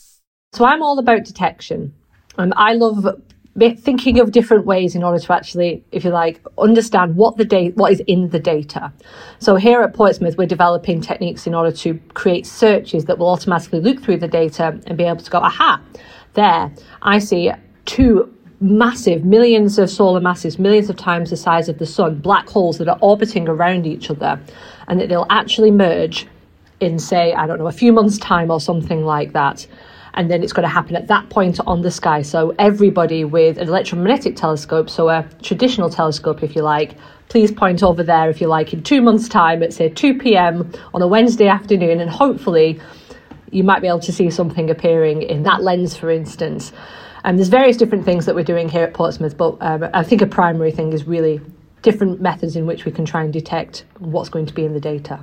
So, 0.52 0.64
I'm 0.64 0.82
all 0.82 0.98
about 0.98 1.24
detection. 1.24 1.94
Um, 2.38 2.52
I 2.56 2.74
love 2.74 3.06
thinking 3.54 4.18
of 4.18 4.32
different 4.32 4.64
ways 4.64 4.94
in 4.94 5.02
order 5.02 5.18
to 5.18 5.32
actually, 5.32 5.84
if 5.92 6.04
you 6.04 6.10
like, 6.10 6.40
understand 6.56 7.16
what 7.16 7.36
the 7.36 7.44
data, 7.44 7.74
what 7.74 7.92
is 7.92 8.00
in 8.06 8.30
the 8.30 8.38
data. 8.38 8.92
So 9.40 9.56
here 9.56 9.82
at 9.82 9.92
Portsmouth, 9.94 10.38
we're 10.38 10.46
developing 10.46 11.00
techniques 11.00 11.46
in 11.46 11.54
order 11.54 11.70
to 11.78 12.00
create 12.14 12.46
searches 12.46 13.04
that 13.04 13.18
will 13.18 13.28
automatically 13.28 13.80
look 13.80 14.02
through 14.02 14.18
the 14.18 14.28
data 14.28 14.80
and 14.86 14.96
be 14.96 15.04
able 15.04 15.22
to 15.22 15.30
go, 15.30 15.38
aha, 15.38 15.82
there, 16.34 16.72
I 17.02 17.18
see 17.18 17.52
two 17.84 18.34
massive 18.60 19.24
millions 19.24 19.78
of 19.78 19.90
solar 19.90 20.20
masses, 20.20 20.58
millions 20.58 20.88
of 20.88 20.96
times 20.96 21.30
the 21.30 21.36
size 21.36 21.68
of 21.68 21.78
the 21.78 21.86
sun, 21.86 22.20
black 22.20 22.48
holes 22.48 22.78
that 22.78 22.88
are 22.88 22.98
orbiting 23.02 23.48
around 23.48 23.86
each 23.86 24.08
other, 24.08 24.40
and 24.88 25.00
that 25.00 25.08
they'll 25.08 25.26
actually 25.28 25.70
merge 25.70 26.26
in, 26.80 26.98
say, 26.98 27.34
I 27.34 27.46
don't 27.46 27.58
know, 27.58 27.66
a 27.66 27.72
few 27.72 27.92
months' 27.92 28.18
time 28.18 28.50
or 28.50 28.60
something 28.60 29.04
like 29.04 29.32
that 29.32 29.66
and 30.14 30.30
then 30.30 30.42
it's 30.42 30.52
going 30.52 30.64
to 30.64 30.72
happen 30.72 30.96
at 30.96 31.08
that 31.08 31.28
point 31.30 31.58
on 31.66 31.82
the 31.82 31.90
sky. 31.90 32.22
So 32.22 32.54
everybody 32.58 33.24
with 33.24 33.58
an 33.58 33.68
electromagnetic 33.68 34.36
telescope, 34.36 34.90
so 34.90 35.08
a 35.08 35.26
traditional 35.42 35.88
telescope, 35.88 36.42
if 36.42 36.54
you 36.54 36.62
like, 36.62 36.96
please 37.28 37.50
point 37.50 37.82
over 37.82 38.02
there 38.02 38.28
if 38.28 38.40
you 38.40 38.46
like 38.46 38.72
in 38.72 38.82
two 38.82 39.00
months' 39.00 39.28
time 39.28 39.62
at 39.62 39.72
say 39.72 39.88
2 39.88 40.18
p.m. 40.18 40.70
on 40.92 41.00
a 41.00 41.06
Wednesday 41.06 41.48
afternoon, 41.48 42.00
and 42.00 42.10
hopefully 42.10 42.80
you 43.50 43.64
might 43.64 43.80
be 43.80 43.88
able 43.88 44.00
to 44.00 44.12
see 44.12 44.30
something 44.30 44.70
appearing 44.70 45.22
in 45.22 45.42
that 45.44 45.62
lens, 45.62 45.96
for 45.96 46.10
instance. 46.10 46.72
And 47.24 47.38
there's 47.38 47.48
various 47.48 47.76
different 47.76 48.04
things 48.04 48.26
that 48.26 48.34
we're 48.34 48.44
doing 48.44 48.68
here 48.68 48.82
at 48.82 48.94
Portsmouth, 48.94 49.36
but 49.36 49.56
um, 49.60 49.88
I 49.94 50.02
think 50.02 50.22
a 50.22 50.26
primary 50.26 50.72
thing 50.72 50.92
is 50.92 51.06
really 51.06 51.40
different 51.80 52.20
methods 52.20 52.56
in 52.56 52.66
which 52.66 52.84
we 52.84 52.92
can 52.92 53.04
try 53.04 53.22
and 53.22 53.32
detect 53.32 53.84
what's 53.98 54.28
going 54.28 54.46
to 54.46 54.54
be 54.54 54.64
in 54.64 54.72
the 54.72 54.80
data 54.80 55.20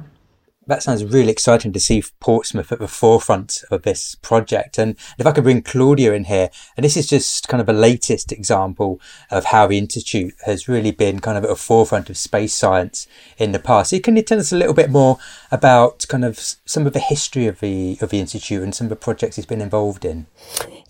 that 0.70 0.84
sounds 0.84 1.04
really 1.04 1.32
exciting 1.32 1.74
to 1.74 1.80
see 1.80 2.04
Portsmouth 2.20 2.72
at 2.72 2.80
the 2.80 2.88
forefront 2.88 3.64
of 3.72 3.82
this 3.82 4.16
project. 4.16 4.78
And 4.78 4.96
if 5.18 5.26
I 5.26 5.32
could 5.32 5.44
bring 5.44 5.62
Claudia 5.62 6.14
in 6.14 6.26
here, 6.26 6.50
and 6.78 6.84
this 6.84 6.96
is 6.96 7.08
just 7.08 7.48
kind 7.48 7.60
of 7.60 7.68
a 7.68 7.74
latest 7.74 8.32
example 8.32 9.02
of 9.32 9.46
how 9.46 9.68
the 9.68 9.78
Institute 9.78 10.34
has 10.46 10.68
really 10.68 10.92
been 10.92 11.20
kind 11.20 11.38
of 11.38 11.44
at 11.44 11.50
the 11.50 11.56
forefront 11.56 12.10
of 12.10 12.18
space 12.18 12.54
science 12.54 13.08
in 13.38 13.52
the 13.52 13.60
past. 13.60 13.90
So 13.90 14.00
can 14.00 14.16
you 14.16 14.22
tell 14.22 14.40
us 14.40 14.52
a 14.52 14.58
little 14.58 14.76
bit 14.76 14.90
more 14.90 15.18
about 15.52 16.06
kind 16.08 16.24
of 16.24 16.40
some 16.40 16.86
of 16.86 16.94
the 16.94 17.00
history 17.00 17.48
of 17.48 17.60
the 17.60 17.98
of 18.02 18.10
the 18.10 18.20
Institute 18.20 18.62
and 18.62 18.74
some 18.74 18.86
of 18.86 18.90
the 18.90 18.96
projects 18.96 19.38
it's 19.38 19.48
been 19.48 19.62
involved 19.62 20.06
in? 20.06 20.28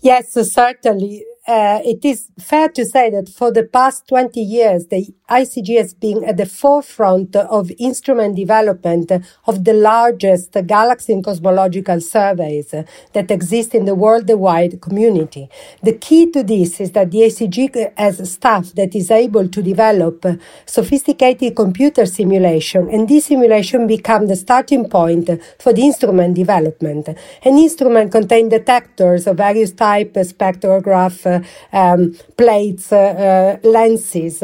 Yes, 0.02 0.32
so 0.32 0.42
certainly 0.42 1.24
uh, 1.50 1.80
it 1.84 2.04
is 2.04 2.28
fair 2.38 2.68
to 2.68 2.84
say 2.84 3.10
that 3.10 3.28
for 3.28 3.50
the 3.50 3.64
past 3.64 4.06
20 4.06 4.40
years, 4.40 4.86
the 4.86 5.08
ICG 5.28 5.78
has 5.78 5.94
been 5.94 6.22
at 6.22 6.36
the 6.36 6.46
forefront 6.46 7.34
of 7.34 7.72
instrument 7.78 8.36
development 8.36 9.10
of 9.46 9.64
the 9.64 9.72
largest 9.72 10.56
galaxy 10.66 11.12
and 11.12 11.24
cosmological 11.24 12.00
surveys 12.00 12.70
that 13.14 13.30
exist 13.32 13.74
in 13.74 13.84
the 13.84 13.96
worldwide 13.96 14.80
community. 14.80 15.48
The 15.82 15.94
key 15.94 16.30
to 16.30 16.44
this 16.44 16.80
is 16.80 16.92
that 16.92 17.10
the 17.10 17.22
ICG 17.22 17.98
has 17.98 18.32
staff 18.32 18.66
that 18.74 18.94
is 18.94 19.10
able 19.10 19.48
to 19.48 19.60
develop 19.60 20.24
sophisticated 20.66 21.56
computer 21.56 22.06
simulation, 22.06 22.88
and 22.90 23.08
this 23.08 23.26
simulation 23.26 23.88
become 23.88 24.28
the 24.28 24.36
starting 24.36 24.88
point 24.88 25.28
for 25.58 25.72
the 25.72 25.82
instrument 25.82 26.36
development. 26.36 27.08
An 27.08 27.58
instrument 27.58 28.12
contains 28.12 28.50
detectors 28.50 29.26
of 29.26 29.38
various 29.38 29.72
types, 29.72 30.32
spectrograph, 30.32 31.39
um, 31.72 32.14
plates, 32.36 32.92
uh, 32.92 33.58
uh, 33.62 33.68
lenses, 33.68 34.42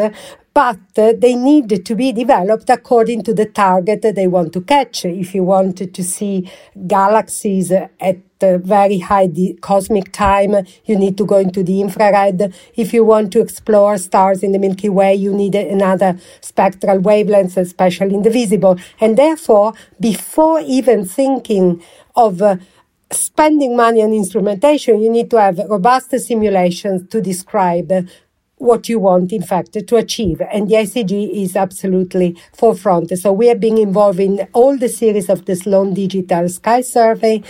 but 0.55 0.79
they 0.95 1.35
need 1.35 1.85
to 1.85 1.95
be 1.95 2.13
developed 2.13 2.71
according 2.71 3.23
to 3.25 3.35
the 3.35 3.45
target 3.45 4.01
that 4.01 4.15
they 4.15 4.27
want 4.27 4.55
to 4.55 4.63
catch. 4.63 5.05
If 5.05 5.35
you 5.35 5.45
want 5.45 5.77
to 5.93 6.03
see 6.03 6.51
galaxies 6.87 7.71
at 7.73 8.17
very 8.41 8.99
high 8.99 9.29
cosmic 9.61 10.13
time, 10.13 10.67
you 10.87 10.97
need 10.97 11.19
to 11.19 11.27
go 11.27 11.37
into 11.37 11.63
the 11.63 11.83
infrared. 11.83 12.55
If 12.75 12.95
you 12.95 13.05
want 13.05 13.33
to 13.33 13.41
explore 13.41 13.99
stars 13.99 14.43
in 14.43 14.53
the 14.53 14.59
Milky 14.59 14.89
Way, 14.89 15.15
you 15.15 15.35
need 15.35 15.55
another 15.55 16.19
spectral 16.41 17.01
wavelength, 17.01 17.59
especially 17.59 18.15
in 18.15 18.23
the 18.23 18.31
visible. 18.31 18.79
And 18.99 19.17
therefore, 19.17 19.75
before 20.01 20.61
even 20.61 21.05
thinking 21.05 21.83
of 22.15 22.41
uh, 22.41 22.57
spending 23.13 23.77
money 23.77 24.03
on 24.03 24.13
instrumentation, 24.13 25.01
you 25.01 25.11
need 25.11 25.31
to 25.31 25.41
have 25.41 25.59
robust 25.69 26.19
simulations 26.19 27.09
to 27.11 27.21
describe 27.21 27.93
what 28.59 28.89
you 28.89 28.99
want, 28.99 29.33
in 29.33 29.43
fact, 29.43 29.73
to 29.87 29.97
achieve. 29.97 30.41
And 30.41 30.69
the 30.69 30.77
ICG 30.77 31.43
is 31.43 31.57
absolutely 31.57 32.37
forefront. 32.55 33.17
So 33.19 33.31
we 33.31 33.49
have 33.49 33.61
been 33.61 33.77
involved 33.77 34.19
in 34.19 34.49
all 34.55 34.79
the 34.79 34.89
series 34.89 35.29
of 35.29 35.45
the 35.45 35.55
Sloan 35.55 35.93
Digital 35.93 36.49
Sky 36.49 36.81
Survey, 36.81 37.43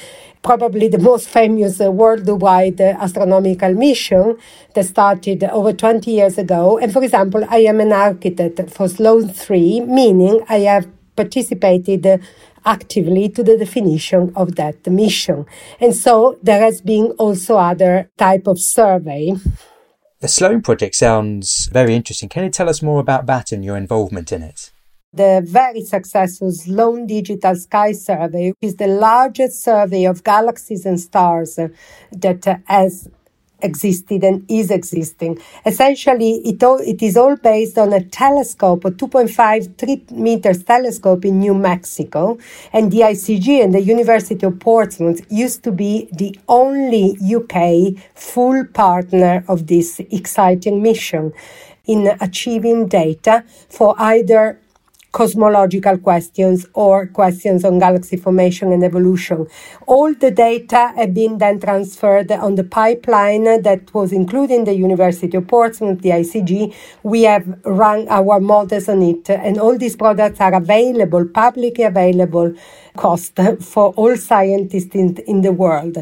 probably 0.43 0.89
the 0.89 0.99
most 0.99 1.29
famous 1.29 1.79
worldwide 1.79 2.81
astronomical 2.81 3.73
mission 3.73 4.37
that 4.75 4.85
started 4.85 5.45
over 5.45 5.73
20 5.73 6.11
years 6.11 6.39
ago. 6.39 6.77
And 6.77 6.93
for 6.93 7.05
example, 7.05 7.45
I 7.49 7.59
am 7.59 7.81
an 7.81 7.93
architect 7.93 8.69
for 8.71 8.89
Sloan 8.89 9.29
3, 9.29 9.83
meaning 9.83 10.45
I 10.49 10.59
have 10.61 10.89
participated 11.15 12.21
actively 12.67 13.29
to 13.31 13.43
the 13.43 13.57
definition 13.57 14.33
of 14.37 14.57
that 14.57 14.87
mission. 14.87 15.47
And 15.81 15.95
so 15.95 16.39
there 16.43 16.61
has 16.61 16.83
been 16.83 17.13
also 17.13 17.57
other 17.57 18.11
type 18.19 18.47
of 18.47 18.61
survey. 18.61 19.35
The 20.21 20.29
Sloan 20.29 20.61
project 20.61 20.97
sounds 20.97 21.69
very 21.73 21.95
interesting. 21.95 22.29
Can 22.29 22.45
you 22.45 22.51
tell 22.51 22.69
us 22.69 22.83
more 22.83 23.01
about 23.01 23.27
that 23.27 23.53
and 23.53 23.65
your 23.65 23.77
involvement 23.77 24.33
in 24.33 24.43
it? 24.43 24.73
The 25.13 25.43
very 25.47 25.83
successful 25.83 26.53
Sloan 26.53 27.07
Digital 27.07 27.55
Sky 27.55 27.93
Survey 27.93 28.53
is 28.61 28.77
the 28.77 28.89
largest 28.89 29.63
survey 29.63 30.05
of 30.05 30.25
galaxies 30.25 30.85
and 30.85 31.01
stars 31.01 31.59
that 32.13 32.63
has 32.67 33.09
existed 33.61 34.23
and 34.25 34.45
is 34.49 34.71
existing. 34.71 35.39
Essentially, 35.65 36.37
it, 36.45 36.63
all, 36.63 36.79
it 36.79 37.03
is 37.03 37.17
all 37.17 37.37
based 37.37 37.79
on 37.79 37.93
a 37.93 38.03
telescope, 38.03 38.85
a 38.85 38.91
2.5, 38.91 39.77
3 39.77 40.05
meters 40.13 40.63
telescope 40.65 41.25
in 41.25 41.41
New 41.41 41.55
Mexico. 41.55 42.39
And 42.73 42.91
the 42.91 43.01
ICG 43.01 43.63
and 43.63 43.75
the 43.75 43.81
University 43.81 44.47
of 44.47 44.59
Portsmouth 44.61 45.21
used 45.31 45.63
to 45.65 45.73
be 45.73 46.09
the 46.13 46.39
only 46.49 47.17
UK 47.23 48.03
full 48.15 48.65
partner 48.67 49.45
of 49.49 49.67
this 49.67 50.01
exciting 50.11 50.83
mission 50.83 51.33
in 51.87 52.17
achieving 52.21 52.89
data 52.89 53.45
for 53.69 53.95
either 53.99 54.61
cosmological 55.17 55.97
questions 55.97 56.67
or 56.75 57.07
questions 57.07 57.65
on 57.65 57.79
galaxy 57.79 58.19
formation 58.19 58.71
and 58.71 58.85
evolution. 58.85 59.47
All 59.87 60.13
the 60.13 60.31
data 60.31 60.93
have 60.95 61.15
been 61.15 61.39
then 61.39 61.59
transferred 61.59 62.31
on 62.31 62.57
the 62.57 62.65
pipeline 62.65 63.63
that 63.63 63.95
was 63.95 64.13
included 64.13 64.57
in 64.57 64.65
the 64.65 64.75
University 64.75 65.35
of 65.39 65.49
Portsmouth, 65.49 66.03
the 66.03 66.11
ICG. 66.11 66.75
We 67.03 67.23
have 67.23 67.47
run 67.65 68.07
our 68.11 68.41
models 68.41 68.91
on 68.91 69.01
it, 69.01 69.31
and 69.31 69.59
all 69.59 69.79
these 69.79 69.97
products 69.97 70.39
are 70.39 70.55
available, 70.55 71.25
publicly 71.25 71.85
available, 71.85 72.55
cost 72.99 73.41
for 73.61 73.95
all 73.95 74.19
scientists 74.19 74.95
in, 74.95 75.17
in 75.27 75.41
the 75.41 75.53
world. 75.53 75.97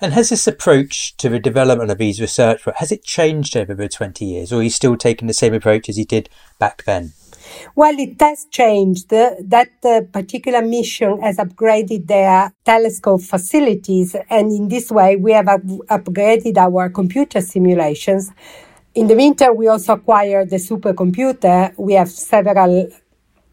And 0.00 0.14
has 0.14 0.30
this 0.30 0.46
approach 0.46 1.14
to 1.18 1.28
the 1.28 1.38
development 1.38 1.90
of 1.90 1.98
these 1.98 2.22
research, 2.22 2.62
has 2.76 2.90
it 2.90 3.04
changed 3.04 3.54
over 3.54 3.74
the 3.74 3.86
20 3.86 4.24
years, 4.24 4.50
or 4.50 4.60
are 4.60 4.62
you 4.62 4.70
still 4.70 4.96
taking 4.96 5.28
the 5.28 5.34
same 5.34 5.52
approach 5.52 5.90
as 5.90 5.98
you 5.98 6.06
did 6.06 6.30
back 6.58 6.84
then? 6.84 7.12
Well, 7.74 7.98
it 7.98 8.20
has 8.20 8.46
changed. 8.50 9.08
That 9.10 9.70
uh, 9.84 10.02
particular 10.12 10.62
mission 10.62 11.20
has 11.22 11.36
upgraded 11.38 12.06
their 12.06 12.52
telescope 12.64 13.22
facilities, 13.22 14.16
and 14.28 14.50
in 14.52 14.68
this 14.68 14.90
way, 14.90 15.16
we 15.16 15.32
have 15.32 15.48
up- 15.48 15.62
upgraded 15.64 16.56
our 16.58 16.88
computer 16.90 17.40
simulations. 17.40 18.30
In 18.94 19.06
the 19.06 19.14
winter, 19.16 19.52
we 19.52 19.68
also 19.68 19.94
acquired 19.94 20.50
the 20.50 20.56
supercomputer. 20.56 21.72
We 21.78 21.94
have 21.94 22.10
several 22.10 22.88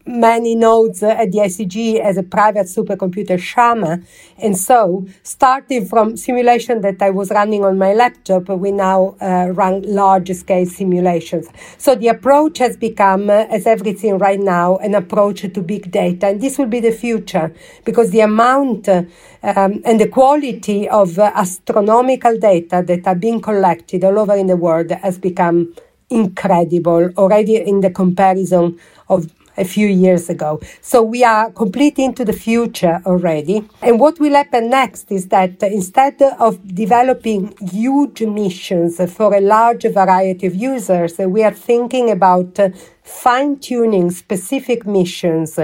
many 0.08 0.54
nodes 0.54 1.02
at 1.02 1.30
the 1.32 1.38
ICG 1.38 2.00
as 2.00 2.16
a 2.16 2.22
private 2.22 2.66
supercomputer 2.66 3.38
Sciama. 3.38 4.04
And 4.38 4.56
so, 4.56 5.06
starting 5.22 5.86
from 5.86 6.16
simulation 6.16 6.80
that 6.80 7.00
I 7.02 7.10
was 7.10 7.30
running 7.30 7.64
on 7.64 7.78
my 7.78 7.92
laptop, 7.92 8.48
we 8.48 8.72
now 8.72 9.16
uh, 9.20 9.48
run 9.52 9.82
large 9.82 10.30
scale 10.30 10.66
simulations. 10.66 11.48
So 11.76 11.94
the 11.94 12.08
approach 12.08 12.58
has 12.58 12.76
become, 12.76 13.28
uh, 13.28 13.46
as 13.50 13.66
everything 13.66 14.18
right 14.18 14.40
now, 14.40 14.76
an 14.78 14.94
approach 14.94 15.42
to 15.42 15.62
big 15.62 15.90
data. 15.90 16.28
And 16.28 16.40
this 16.40 16.58
will 16.58 16.66
be 16.66 16.80
the 16.80 16.92
future 16.92 17.54
because 17.84 18.10
the 18.10 18.20
amount 18.20 18.88
uh, 18.88 19.02
um, 19.42 19.82
and 19.84 20.00
the 20.00 20.08
quality 20.08 20.88
of 20.88 21.18
uh, 21.18 21.30
astronomical 21.34 22.38
data 22.38 22.82
that 22.86 23.06
are 23.06 23.14
being 23.14 23.40
collected 23.40 24.04
all 24.04 24.18
over 24.18 24.34
in 24.34 24.46
the 24.46 24.56
world 24.56 24.90
has 24.90 25.18
become 25.18 25.74
incredible 26.10 27.10
already 27.18 27.56
in 27.56 27.80
the 27.80 27.90
comparison 27.90 28.78
of 29.08 29.30
a 29.58 29.64
few 29.64 29.88
years 29.88 30.30
ago. 30.30 30.60
So 30.80 31.02
we 31.02 31.24
are 31.24 31.50
completely 31.50 32.04
into 32.04 32.24
the 32.24 32.32
future 32.32 33.02
already. 33.04 33.68
And 33.82 34.00
what 34.00 34.18
will 34.20 34.34
happen 34.34 34.70
next 34.70 35.10
is 35.10 35.28
that 35.28 35.62
instead 35.62 36.22
of 36.38 36.74
developing 36.74 37.54
huge 37.60 38.22
missions 38.22 39.00
for 39.12 39.34
a 39.34 39.40
large 39.40 39.84
variety 39.84 40.46
of 40.46 40.54
users, 40.54 41.18
we 41.18 41.42
are 41.42 41.52
thinking 41.52 42.10
about 42.10 42.58
fine 43.02 43.58
tuning 43.58 44.10
specific 44.10 44.86
missions 44.86 45.58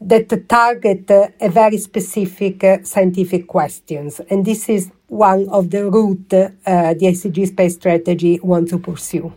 that 0.00 0.48
target 0.48 1.10
a 1.10 1.48
very 1.48 1.78
specific 1.78 2.64
scientific 2.84 3.46
questions. 3.46 4.20
And 4.30 4.44
this 4.44 4.68
is 4.68 4.90
one 5.08 5.48
of 5.48 5.70
the 5.70 5.90
route 5.90 6.32
uh, 6.32 6.94
the 6.94 7.06
ICG 7.06 7.48
space 7.48 7.74
strategy 7.74 8.38
wants 8.42 8.70
to 8.70 8.78
pursue. 8.78 9.32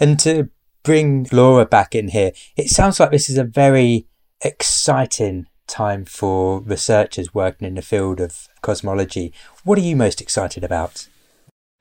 And 0.00 0.18
to 0.20 0.48
bring 0.82 1.26
Laura 1.32 1.66
back 1.66 1.94
in 1.94 2.08
here, 2.08 2.32
it 2.56 2.68
sounds 2.68 2.98
like 2.98 3.10
this 3.10 3.28
is 3.28 3.38
a 3.38 3.44
very 3.44 4.06
exciting 4.42 5.46
time 5.66 6.04
for 6.04 6.60
researchers 6.60 7.34
working 7.34 7.68
in 7.68 7.74
the 7.74 7.82
field 7.82 8.20
of 8.20 8.48
cosmology. 8.62 9.32
What 9.64 9.78
are 9.78 9.82
you 9.82 9.96
most 9.96 10.20
excited 10.20 10.64
about? 10.64 11.08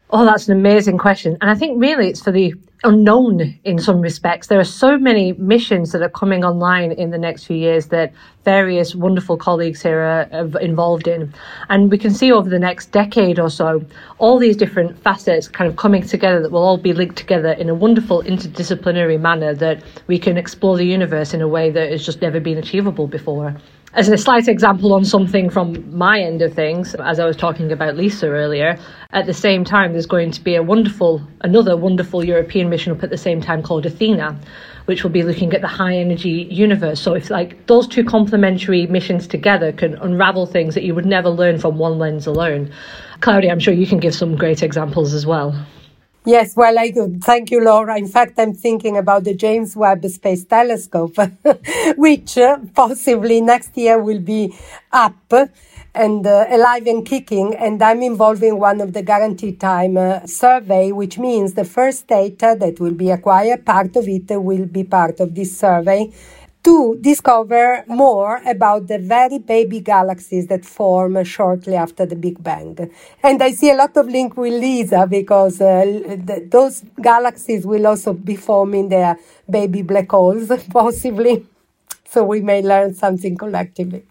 Oh, 0.09 0.25
that's 0.25 0.47
an 0.47 0.57
amazing 0.57 0.97
question. 0.97 1.37
And 1.41 1.49
I 1.49 1.55
think 1.55 1.81
really 1.81 2.09
it's 2.09 2.21
for 2.21 2.31
the 2.31 2.53
unknown 2.83 3.57
in 3.63 3.79
some 3.79 4.01
respects. 4.01 4.47
There 4.47 4.59
are 4.59 4.63
so 4.63 4.97
many 4.97 5.33
missions 5.33 5.91
that 5.91 6.01
are 6.01 6.09
coming 6.09 6.43
online 6.43 6.91
in 6.91 7.11
the 7.11 7.17
next 7.17 7.45
few 7.45 7.57
years 7.57 7.87
that 7.87 8.13
various 8.45 8.95
wonderful 8.95 9.35
colleagues 9.35 9.81
here 9.81 9.99
are, 9.99 10.59
involved 10.59 11.07
in. 11.07 11.33
And 11.69 11.91
we 11.91 11.97
can 11.97 12.13
see 12.13 12.31
over 12.31 12.49
the 12.49 12.59
next 12.59 12.91
decade 12.91 13.39
or 13.39 13.49
so 13.49 13.83
all 14.19 14.37
these 14.37 14.55
different 14.55 15.01
facets 15.01 15.47
kind 15.47 15.69
of 15.69 15.75
coming 15.75 16.03
together 16.03 16.41
that 16.41 16.51
will 16.51 16.63
all 16.63 16.77
be 16.77 16.93
linked 16.93 17.17
together 17.17 17.51
in 17.53 17.69
a 17.69 17.75
wonderful 17.75 18.23
interdisciplinary 18.23 19.19
manner 19.19 19.53
that 19.55 19.83
we 20.07 20.19
can 20.19 20.37
explore 20.37 20.77
the 20.77 20.85
universe 20.85 21.33
in 21.33 21.41
a 21.41 21.47
way 21.47 21.69
that 21.71 21.91
has 21.91 22.05
just 22.05 22.21
never 22.21 22.39
been 22.39 22.57
achievable 22.57 23.07
before. 23.07 23.55
As 23.97 24.07
a 24.09 24.15
slight 24.15 24.47
example 24.47 24.93
on 24.93 25.03
something 25.03 25.49
from 25.49 25.97
my 25.97 26.19
end 26.19 26.43
of 26.43 26.53
things, 26.53 26.93
as 26.93 27.19
I 27.19 27.25
was 27.25 27.35
talking 27.35 27.71
about 27.71 27.97
Lisa 27.97 28.27
earlier, 28.27 28.77
at 29.11 29.25
the 29.25 29.33
same 29.33 29.65
time, 29.65 29.93
there's 29.93 30.05
going 30.05 30.29
to 30.29 30.43
be 30.43 30.53
a 30.53 30.61
wonderful, 30.61 31.19
another 31.41 31.75
wonderful 31.75 32.23
European 32.23 32.69
mission 32.69 32.91
up 32.91 33.01
at 33.01 33.09
the 33.09 33.17
same 33.17 33.41
time 33.41 33.63
called 33.63 33.87
Athena, 33.87 34.39
which 34.85 35.01
will 35.01 35.09
be 35.09 35.23
looking 35.23 35.51
at 35.51 35.61
the 35.61 35.67
high 35.67 35.95
energy 35.97 36.47
universe. 36.51 37.01
So 37.01 37.15
if 37.15 37.31
like 37.31 37.65
those 37.65 37.87
two 37.87 38.03
complementary 38.03 38.85
missions 38.85 39.25
together 39.25 39.71
can 39.71 39.95
unravel 39.95 40.45
things 40.45 40.75
that 40.75 40.83
you 40.83 40.93
would 40.93 41.07
never 41.07 41.29
learn 41.29 41.57
from 41.57 41.79
one 41.79 41.97
lens 41.97 42.27
alone. 42.27 42.71
Claudia, 43.21 43.51
I'm 43.51 43.59
sure 43.59 43.73
you 43.73 43.87
can 43.87 43.97
give 43.97 44.13
some 44.13 44.35
great 44.35 44.61
examples 44.61 45.15
as 45.15 45.25
well. 45.25 45.55
Yes, 46.27 46.57
well, 46.57 46.79
I. 46.79 46.93
Thank 47.23 47.51
you, 47.51 47.61
Laura. 47.63 47.97
In 47.97 48.07
fact, 48.07 48.39
I'm 48.39 48.53
thinking 48.53 48.97
about 48.97 49.25
the 49.25 49.35
James 49.35 49.77
Webb 49.77 50.05
Space 50.07 50.45
Telescope, 50.45 51.17
which 51.97 52.37
uh, 52.37 52.59
possibly 52.75 53.41
next 53.41 53.77
year 53.77 53.97
will 54.03 54.19
be 54.19 54.55
up 54.93 55.33
and 55.95 56.27
uh, 56.27 56.45
alive 56.51 56.87
and 56.87 57.05
kicking. 57.05 57.55
And 57.55 57.83
I'm 57.83 58.03
involved 58.03 58.43
in 58.43 58.59
one 58.59 58.81
of 58.81 58.93
the 58.93 59.03
guaranteed 59.03 59.61
time 59.61 59.97
uh, 59.97 60.27
survey, 60.27 60.91
which 60.93 61.19
means 61.19 61.55
the 61.55 61.65
first 61.65 62.07
data 62.07 62.57
that 62.59 62.79
will 62.81 62.95
be 62.95 63.11
acquired, 63.11 63.65
part 63.65 63.95
of 63.97 64.07
it 64.09 64.25
will 64.29 64.67
be 64.67 64.85
part 64.85 65.21
of 65.21 65.35
this 65.35 65.57
survey 65.57 66.13
to 66.63 66.97
discover 66.99 67.83
more 67.87 68.41
about 68.45 68.87
the 68.87 68.97
very 68.99 69.39
baby 69.39 69.79
galaxies 69.79 70.47
that 70.47 70.65
form 70.65 71.23
shortly 71.23 71.75
after 71.75 72.05
the 72.05 72.15
Big 72.15 72.43
Bang. 72.43 72.77
And 73.23 73.41
I 73.41 73.51
see 73.51 73.71
a 73.71 73.75
lot 73.75 73.95
of 73.95 74.07
link 74.07 74.35
with 74.35 74.53
Lisa 74.53 75.07
because 75.07 75.61
uh, 75.61 75.85
th- 76.27 76.49
those 76.49 76.83
galaxies 77.01 77.65
will 77.65 77.87
also 77.87 78.13
be 78.13 78.35
forming 78.35 78.89
their 78.89 79.17
baby 79.49 79.81
black 79.81 80.11
holes, 80.11 80.51
possibly. 80.69 81.45
So 82.09 82.23
we 82.25 82.41
may 82.41 82.61
learn 82.61 82.93
something 82.95 83.37
collectively. 83.37 84.03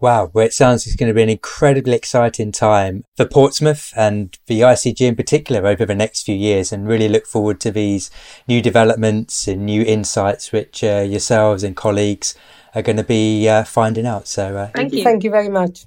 Wow, 0.00 0.30
well, 0.34 0.44
it 0.44 0.52
sounds 0.52 0.86
it's 0.86 0.96
going 0.96 1.08
to 1.08 1.14
be 1.14 1.22
an 1.22 1.28
incredibly 1.28 1.94
exciting 1.94 2.52
time 2.52 3.04
for 3.16 3.24
Portsmouth 3.24 3.92
and 3.96 4.36
the 4.46 4.60
ICG 4.60 5.00
in 5.00 5.14
particular 5.16 5.66
over 5.66 5.86
the 5.86 5.94
next 5.94 6.24
few 6.24 6.34
years, 6.34 6.72
and 6.72 6.86
really 6.86 7.08
look 7.08 7.26
forward 7.26 7.60
to 7.60 7.70
these 7.70 8.10
new 8.48 8.60
developments 8.60 9.46
and 9.46 9.64
new 9.64 9.82
insights 9.82 10.52
which 10.52 10.82
uh, 10.82 11.06
yourselves 11.08 11.62
and 11.62 11.76
colleagues 11.76 12.34
are 12.74 12.82
going 12.82 12.96
to 12.96 13.04
be 13.04 13.48
uh, 13.48 13.62
finding 13.64 14.04
out. 14.04 14.26
So, 14.26 14.56
uh, 14.56 14.70
thank 14.74 14.92
you. 14.92 15.04
Thank 15.04 15.22
you 15.22 15.30
very 15.30 15.48
much. 15.48 15.86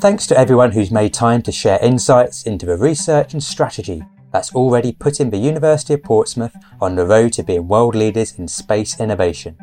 Thanks 0.00 0.26
to 0.26 0.38
everyone 0.38 0.72
who's 0.72 0.90
made 0.90 1.12
time 1.12 1.42
to 1.42 1.52
share 1.52 1.78
insights 1.82 2.44
into 2.44 2.66
the 2.66 2.76
research 2.76 3.34
and 3.34 3.42
strategy 3.42 4.04
that's 4.36 4.54
already 4.54 4.92
putting 4.92 5.30
the 5.30 5.38
University 5.38 5.94
of 5.94 6.02
Portsmouth 6.02 6.54
on 6.78 6.94
the 6.94 7.06
road 7.06 7.32
to 7.32 7.42
being 7.42 7.66
world 7.66 7.94
leaders 7.94 8.38
in 8.38 8.46
space 8.46 9.00
innovation. 9.00 9.56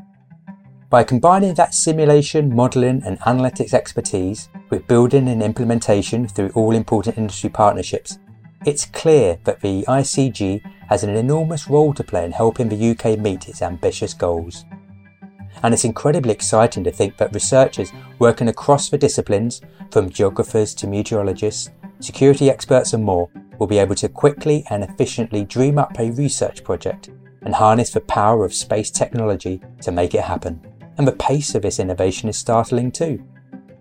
By 0.90 1.04
combining 1.04 1.54
that 1.54 1.76
simulation, 1.76 2.56
modelling, 2.56 3.04
and 3.06 3.20
analytics 3.20 3.76
expertise 3.76 4.50
with 4.72 4.88
building 4.88 5.28
and 5.28 5.44
implementation 5.44 6.28
through 6.28 6.50
all 6.56 6.72
important 6.72 7.20
industry 7.20 7.52
partnerships, 7.52 8.18
it's 8.66 8.86
clear 8.88 9.38
that 9.44 9.62
the 9.62 9.84
ICG 9.84 10.64
has 10.90 11.04
an 11.04 11.12
enormous 11.12 11.70
role 11.70 11.94
to 11.94 12.04
play 12.04 12.26
in 12.26 12.32
helping 12.32 12.70
the 12.70 12.90
UK 12.94 13.20
meet 13.20 13.48
its 13.48 13.62
ambitious 13.62 14.16
goals. 14.16 14.66
And 15.62 15.76
it's 15.76 15.86
incredibly 15.86 16.34
exciting 16.34 16.84
to 16.86 16.92
think 16.92 17.18
that 17.18 17.32
researchers 17.32 17.92
working 18.18 18.48
across 18.48 18.90
the 18.90 18.98
disciplines, 18.98 19.62
from 19.92 20.10
geographers 20.10 20.74
to 20.74 20.88
meteorologists, 20.88 21.70
security 22.04 22.50
experts, 22.50 22.94
and 22.94 23.04
more, 23.04 23.30
will 23.58 23.68
be 23.68 23.78
able 23.80 23.96
to 23.96 24.10
quickly 24.10 24.66
and 24.70 24.84
efficiently 24.84 25.46
dream 25.46 25.78
up 25.78 25.98
a 26.00 26.12
research 26.12 26.64
project 26.64 27.10
and 27.44 27.56
harness 27.56 27.92
the 27.92 28.02
power 28.02 28.46
of 28.46 28.54
space 28.54 28.90
technology 28.92 29.62
to 29.82 29.92
make 29.92 30.14
it 30.14 30.24
happen. 30.24 30.62
And 30.98 31.08
the 31.08 31.14
pace 31.14 31.56
of 31.56 31.62
this 31.62 31.80
innovation 31.80 32.30
is 32.30 32.38
startling 32.38 32.92
too. 32.92 33.24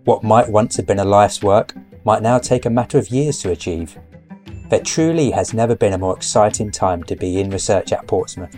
What 0.05 0.23
might 0.23 0.49
once 0.49 0.75
have 0.77 0.85
been 0.85 0.99
a 0.99 1.05
life's 1.05 1.41
work 1.41 1.73
might 2.03 2.21
now 2.21 2.37
take 2.37 2.65
a 2.65 2.69
matter 2.69 2.97
of 2.97 3.09
years 3.09 3.39
to 3.39 3.51
achieve. 3.51 3.97
There 4.69 4.81
truly 4.81 5.31
has 5.31 5.53
never 5.53 5.75
been 5.75 5.93
a 5.93 5.97
more 5.97 6.15
exciting 6.15 6.71
time 6.71 7.03
to 7.03 7.15
be 7.15 7.39
in 7.39 7.49
research 7.49 7.93
at 7.93 8.07
Portsmouth. 8.07 8.55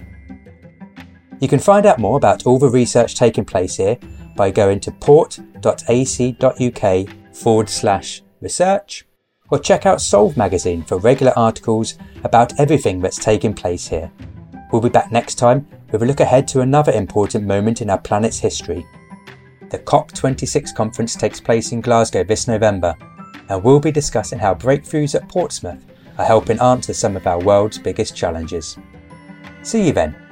You 1.40 1.48
can 1.48 1.60
find 1.60 1.86
out 1.86 2.00
more 2.00 2.18
about 2.18 2.46
all 2.46 2.58
the 2.58 2.70
research 2.70 3.16
taking 3.16 3.46
place 3.46 3.76
here 3.76 3.98
by 4.36 4.52
going 4.52 4.80
to 4.82 4.92
port.ac.uk 4.92 5.66
forward 7.36 7.70
slash 7.70 8.24
research 8.42 9.06
or 9.50 9.60
check 9.60 9.86
out 9.86 10.02
Solve 10.02 10.38
magazine 10.38 10.84
for 10.84 10.98
regular 10.98 11.34
articles 11.38 11.96
about 12.24 12.60
everything 12.60 13.00
that's 13.00 13.18
taking 13.18 13.54
place 13.54 13.88
here. 13.88 14.12
We'll 14.72 14.82
be 14.82 14.90
back 14.90 15.12
next 15.12 15.36
time 15.36 15.68
with 15.92 16.04
a 16.04 16.06
look 16.06 16.20
ahead 16.20 16.48
to 16.50 16.62
another 16.62 16.92
important 16.92 17.46
moment 17.46 17.82
in 17.82 17.90
our 17.90 18.00
planet's 18.00 18.40
history. 18.40 18.86
The 19.70 19.80
COP26 19.80 20.76
conference 20.76 21.16
takes 21.16 21.40
place 21.40 21.72
in 21.72 21.82
Glasgow 21.82 22.24
this 22.24 22.48
November, 22.48 22.96
and 23.50 23.64
we'll 23.64 23.80
be 23.80 23.92
discussing 23.92 24.40
how 24.40 24.56
breakthroughs 24.56 25.16
at 25.16 25.30
Portsmouth 25.30 25.86
are 26.18 26.26
helping 26.26 26.60
answer 26.60 26.94
some 26.94 27.16
of 27.16 27.28
our 27.28 27.40
world's 27.40 27.78
biggest 27.78 28.16
challenges. 28.16 28.78
See 29.64 29.88
you 29.88 29.94
then. 29.94 30.25